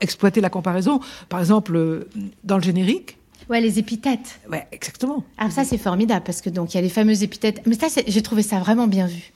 [0.00, 1.00] exploiter la comparaison.
[1.28, 2.08] Par exemple, euh,
[2.44, 3.18] dans le générique.
[3.50, 4.40] Ouais, les épithètes.
[4.50, 5.24] Ouais, exactement.
[5.38, 7.62] Alors ça, c'est formidable parce que donc il y a les fameuses épithètes.
[7.66, 9.32] Mais ça, j'ai trouvé ça vraiment bien vu.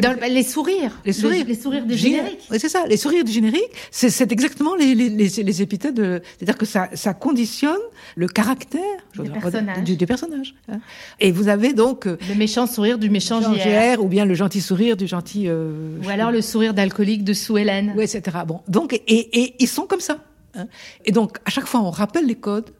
[0.00, 1.00] Dans le- les sourires.
[1.04, 1.44] Les sourires.
[1.46, 2.20] Les, sourires du Génial.
[2.26, 2.46] générique.
[2.50, 2.84] Oui, c'est ça.
[2.86, 6.66] Les sourires du générique, c'est, c'est exactement les, les, les, les épithètes de, c'est-à-dire que
[6.66, 7.78] ça, ça conditionne
[8.16, 8.80] le caractère
[9.14, 9.82] Du personnage.
[9.84, 10.54] Du, du personnage.
[10.70, 10.80] hein.
[11.20, 14.02] Et vous avez donc euh, Le méchant sourire du méchant JR.
[14.02, 15.44] Ou bien le gentil sourire du gentil.
[15.48, 17.94] euh, Ou alors le sourire d'alcoolique de Sue Ellen.
[17.96, 18.38] Oui, etc.
[18.46, 20.18] Bon, donc, et, et ils sont comme ça.
[20.54, 20.66] hein.
[21.04, 22.70] Et donc, à chaque fois, on rappelle les codes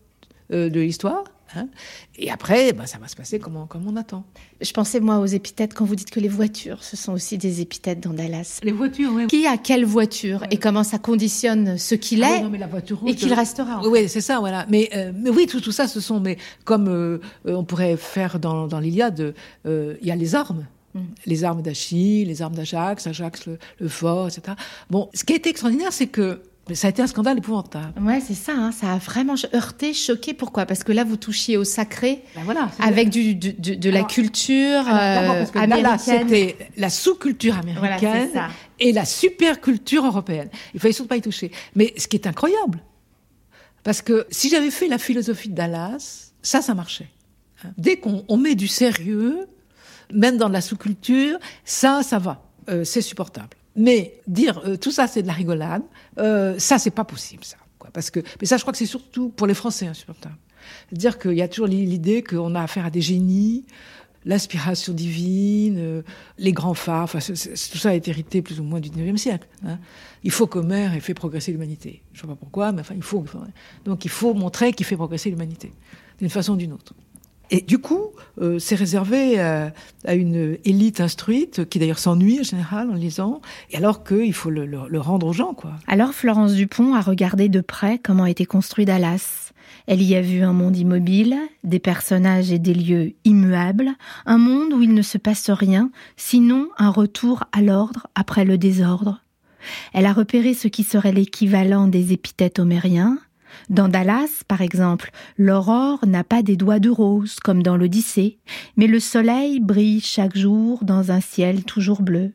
[0.53, 1.25] euh, de l'histoire.
[1.57, 1.69] Hein.
[2.17, 4.25] Et après, ben, ça va se passer comme on, comme on attend.
[4.61, 7.61] Je pensais, moi, aux épithètes quand vous dites que les voitures, ce sont aussi des
[7.61, 8.61] épithètes dans Dallas.
[8.63, 9.27] Les voitures, oui.
[9.27, 12.59] Qui a quelle voiture et comment ça conditionne ce qu'il Ah est oui, non, mais
[12.59, 13.81] la voiture et qu'il euh, restera.
[13.83, 14.67] Oui, oui, c'est ça, voilà.
[14.69, 18.39] Mais, euh, mais oui, tout, tout ça, ce sont, mais comme euh, on pourrait faire
[18.39, 19.35] dans, dans l'Iliade,
[19.67, 20.67] euh, il y a les armes.
[20.95, 21.01] Mm.
[21.27, 24.57] Les armes d'Achille, les armes d'Ajax, Ajax le, le fort, etc.
[24.91, 26.43] Bon, ce qui a été extraordinaire, c'est que
[26.75, 28.01] ça a été un scandale épouvantable.
[28.01, 30.33] Ouais, c'est ça, hein, ça a vraiment heurté, choqué.
[30.33, 30.65] Pourquoi?
[30.65, 32.71] Parce que là, vous touchiez au sacré Ben voilà.
[32.81, 36.29] avec du, du- du- de la culture Alors, euh, parce que là, américaine.
[36.29, 38.49] c'était la sous-culture Voilà, américaine ça.
[38.79, 40.49] et la super-culture européenne.
[40.73, 41.51] Il fallait surtout pas y toucher.
[41.75, 42.81] Mais ce qui est incroyable,
[43.83, 47.09] parce que si j'avais fait la philosophie de Dallas, ça, ça marchait.
[47.65, 47.71] Hein.
[47.77, 49.49] Dès qu'on on met du sérieux,
[50.13, 52.45] même dans la sous-culture, ça, ça va.
[52.71, 53.57] Euh, c'est supportable.
[53.77, 55.83] Mais dire euh, tout ça, c'est de la rigolade,
[56.19, 57.57] euh, ça, c'est pas possible, ça.
[57.93, 60.37] Parce que, mais ça, je crois que c'est surtout pour les Français insupportable.
[60.93, 63.65] Dire qu'il y a toujours l'idée qu'on a affaire à des génies,
[64.25, 66.03] l'inspiration divine, euh,
[66.39, 69.49] les grands phares, tout ça été hérité plus ou moins du 19e siècle.
[69.67, 69.79] hein.
[70.23, 72.03] Il faut qu'Homère ait fait progresser l'humanité.
[72.13, 73.21] Je ne sais pas pourquoi, mais enfin, il faut.
[73.23, 73.41] il faut-
[73.85, 75.73] Donc, il faut montrer qu'il fait progresser l'humanité,
[76.21, 76.95] d'une façon ou d'une autre.
[77.51, 79.73] Et du coup, euh, c'est réservé à,
[80.09, 85.01] une élite instruite, qui d'ailleurs s'ennuie en général en lisant, et alors qu'il faut le
[85.01, 85.73] rendre aux gens, quoi.
[85.87, 89.53] Alors Florence Dupont a regardé de près comment était construit Dallas.
[89.87, 93.91] Elle y a vu un monde immobile, des personnages et des lieux immuables,
[94.27, 98.59] un monde où il ne se passe rien, sinon un retour à l'ordre après le
[98.59, 99.23] désordre.
[99.93, 103.19] Elle a repéré ce qui serait l'équivalent des épithètes homériens.
[103.69, 108.39] Dans Dallas, par exemple, l'aurore n'a pas des doigts de rose comme dans l'Odyssée,
[108.77, 112.33] mais le soleil brille chaque jour dans un ciel toujours bleu.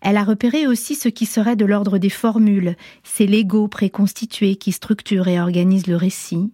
[0.00, 4.72] Elle a repéré aussi ce qui serait de l'ordre des formules, c'est l'ego préconstitué qui
[4.72, 6.52] structure et organise le récit.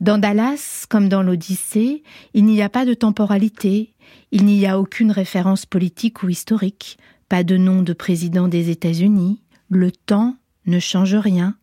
[0.00, 2.02] Dans Dallas, comme dans l'Odyssée,
[2.32, 3.92] il n'y a pas de temporalité,
[4.30, 6.98] il n'y a aucune référence politique ou historique,
[7.28, 11.56] pas de nom de président des États-Unis, le temps ne change rien,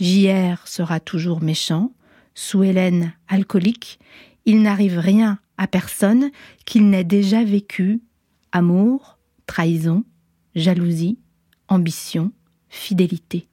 [0.00, 1.92] JR sera toujours méchant,
[2.34, 3.98] sous Hélène alcoolique,
[4.46, 6.30] il n'arrive rien à personne
[6.64, 8.02] qu'il n'ait déjà vécu,
[8.52, 10.04] amour, trahison,
[10.54, 11.18] jalousie,
[11.68, 12.32] ambition,
[12.68, 13.46] fidélité.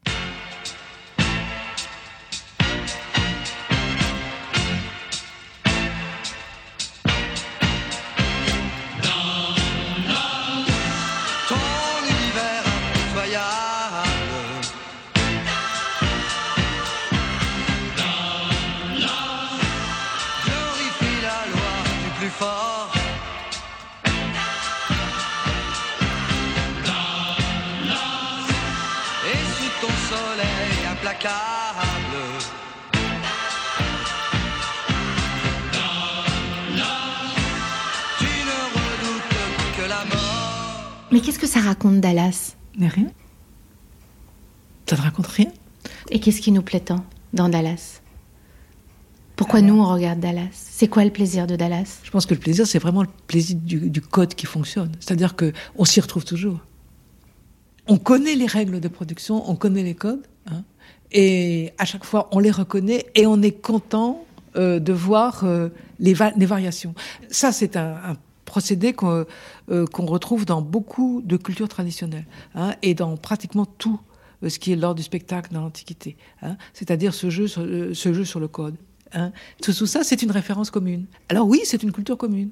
[44.92, 45.48] Ça ne raconte rien.
[46.10, 48.02] Et qu'est-ce qui nous plaît tant dans Dallas?
[49.38, 50.50] Pourquoi nous on regarde Dallas?
[50.52, 52.00] C'est quoi le plaisir de Dallas?
[52.04, 54.92] Je pense que le plaisir, c'est vraiment le plaisir du, du code qui fonctionne.
[55.00, 56.60] C'est-à-dire que on s'y retrouve toujours.
[57.88, 60.66] On connaît les règles de production, on connaît les codes, hein,
[61.14, 64.26] et à chaque fois, on les reconnaît et on est content
[64.58, 65.70] euh, de voir euh,
[66.00, 66.94] les, va- les variations.
[67.30, 69.26] Ça, c'est un, un procédé qu'on
[69.70, 73.98] euh, qu'on retrouve dans beaucoup de cultures traditionnelles hein, et dans pratiquement tout
[74.50, 76.18] ce qui est l'ordre du spectacle dans l'Antiquité.
[76.42, 76.58] hein.
[76.74, 78.76] C'est-à-dire ce jeu sur, le- ce jeu sur le code.
[79.14, 79.32] hein.
[79.62, 81.06] Tout, tout ça, c'est une référence commune.
[81.30, 82.50] Alors oui, c'est une culture commune.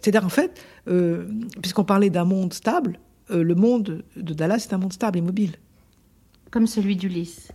[0.00, 1.26] C'est-à-dire, en fait, euh,
[1.60, 2.98] puisqu'on parlait d'un monde stable,
[3.30, 5.52] euh, le monde de Dallas est un monde stable et mobile.
[6.50, 7.48] Comme celui d'Ulysse.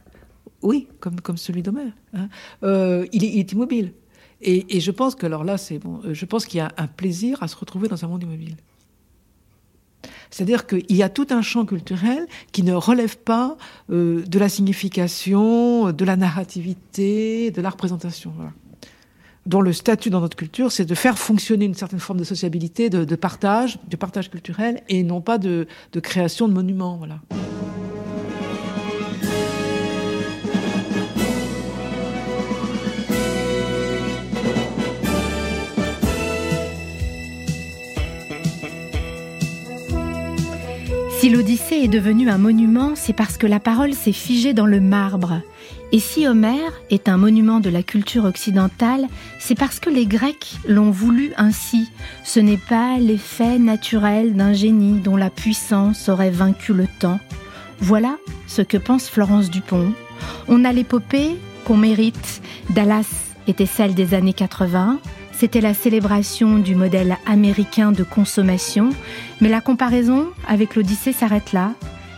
[0.62, 1.94] Oui, comme, comme celui d'Homère.
[2.14, 2.28] hein.
[2.64, 3.94] Euh, il, est, il est immobile.
[4.42, 6.72] Et, et je pense que, alors là, c'est bon, euh, je pense qu'il y a
[6.78, 8.56] un plaisir à se retrouver dans un monde immobile.
[10.34, 13.56] C'est-à-dire qu'il y a tout un champ culturel qui ne relève pas
[13.92, 18.34] euh, de la signification, de la narrativité, de la représentation.
[19.46, 22.90] Dont le statut dans notre culture, c'est de faire fonctionner une certaine forme de sociabilité,
[22.90, 26.98] de, de partage, de partage culturel, et non pas de, de création de monuments.
[26.98, 27.20] Voilà.
[41.34, 45.42] l'Odyssée est devenue un monument, c'est parce que la parole s'est figée dans le marbre.
[45.92, 49.08] Et si Homère est un monument de la culture occidentale,
[49.40, 51.90] c'est parce que les Grecs l'ont voulu ainsi.
[52.24, 57.20] Ce n'est pas l'effet naturel d'un génie dont la puissance aurait vaincu le temps.
[57.80, 59.92] Voilà ce que pense Florence Dupont.
[60.48, 61.32] On a l'épopée
[61.66, 62.44] qu'on mérite.
[62.70, 63.10] Dallas
[63.48, 65.00] était celle des années 80.
[65.44, 68.92] C'était la célébration du modèle américain de consommation,
[69.42, 71.74] mais la comparaison avec l'Odyssée s'arrête là.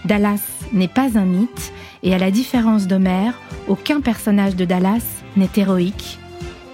[0.06, 0.42] Dallas
[0.74, 1.74] n'est pas un mythe,
[2.04, 6.20] et à la différence d'Homère, aucun personnage de Dallas n'est héroïque.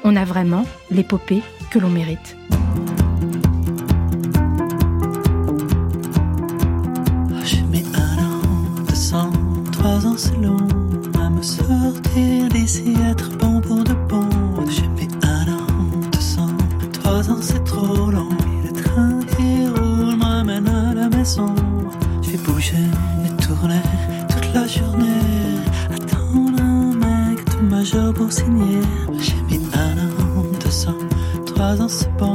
[0.03, 2.35] On a vraiment l'épopée que l'on mérite.
[17.21, 18.29] Trois ans c'est trop long.
[18.63, 21.53] Le train qui roule m'amène à la maison.
[22.21, 22.75] Je vais bouger
[23.25, 23.81] et tourner
[24.29, 25.57] toute la journée.
[25.93, 28.81] Attendre un mec de majeur pour signer.
[29.19, 30.97] J'ai mis un an, deux ans,
[31.45, 32.30] trois ans c'est bon.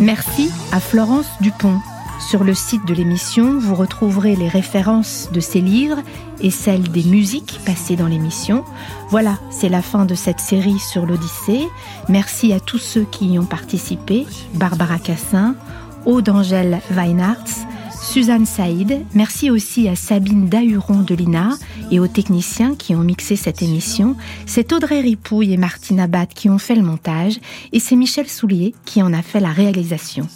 [0.00, 1.78] Merci à Florence Dupont.
[2.28, 5.98] Sur le site de l'émission, vous retrouverez les références de ces livres
[6.40, 8.64] et celles des musiques passées dans l'émission.
[9.10, 11.68] Voilà, c'est la fin de cette série sur l'Odyssée.
[12.08, 14.26] Merci à tous ceux qui y ont participé.
[14.54, 15.56] Barbara Cassin,
[16.06, 17.66] Aude Angèle Weinartz,
[18.02, 19.04] Suzanne Saïd.
[19.14, 21.50] Merci aussi à Sabine Dahuron de l'INA
[21.90, 24.16] et aux techniciens qui ont mixé cette émission.
[24.44, 27.38] C'est Audrey Ripouille et Martine Abad qui ont fait le montage
[27.72, 30.26] et c'est Michel Soulier qui en a fait la réalisation.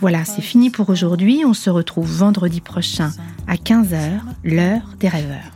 [0.00, 1.42] Voilà, c'est fini pour aujourd'hui.
[1.46, 3.12] On se retrouve vendredi prochain
[3.46, 5.50] à 15h, l'heure des rêveurs.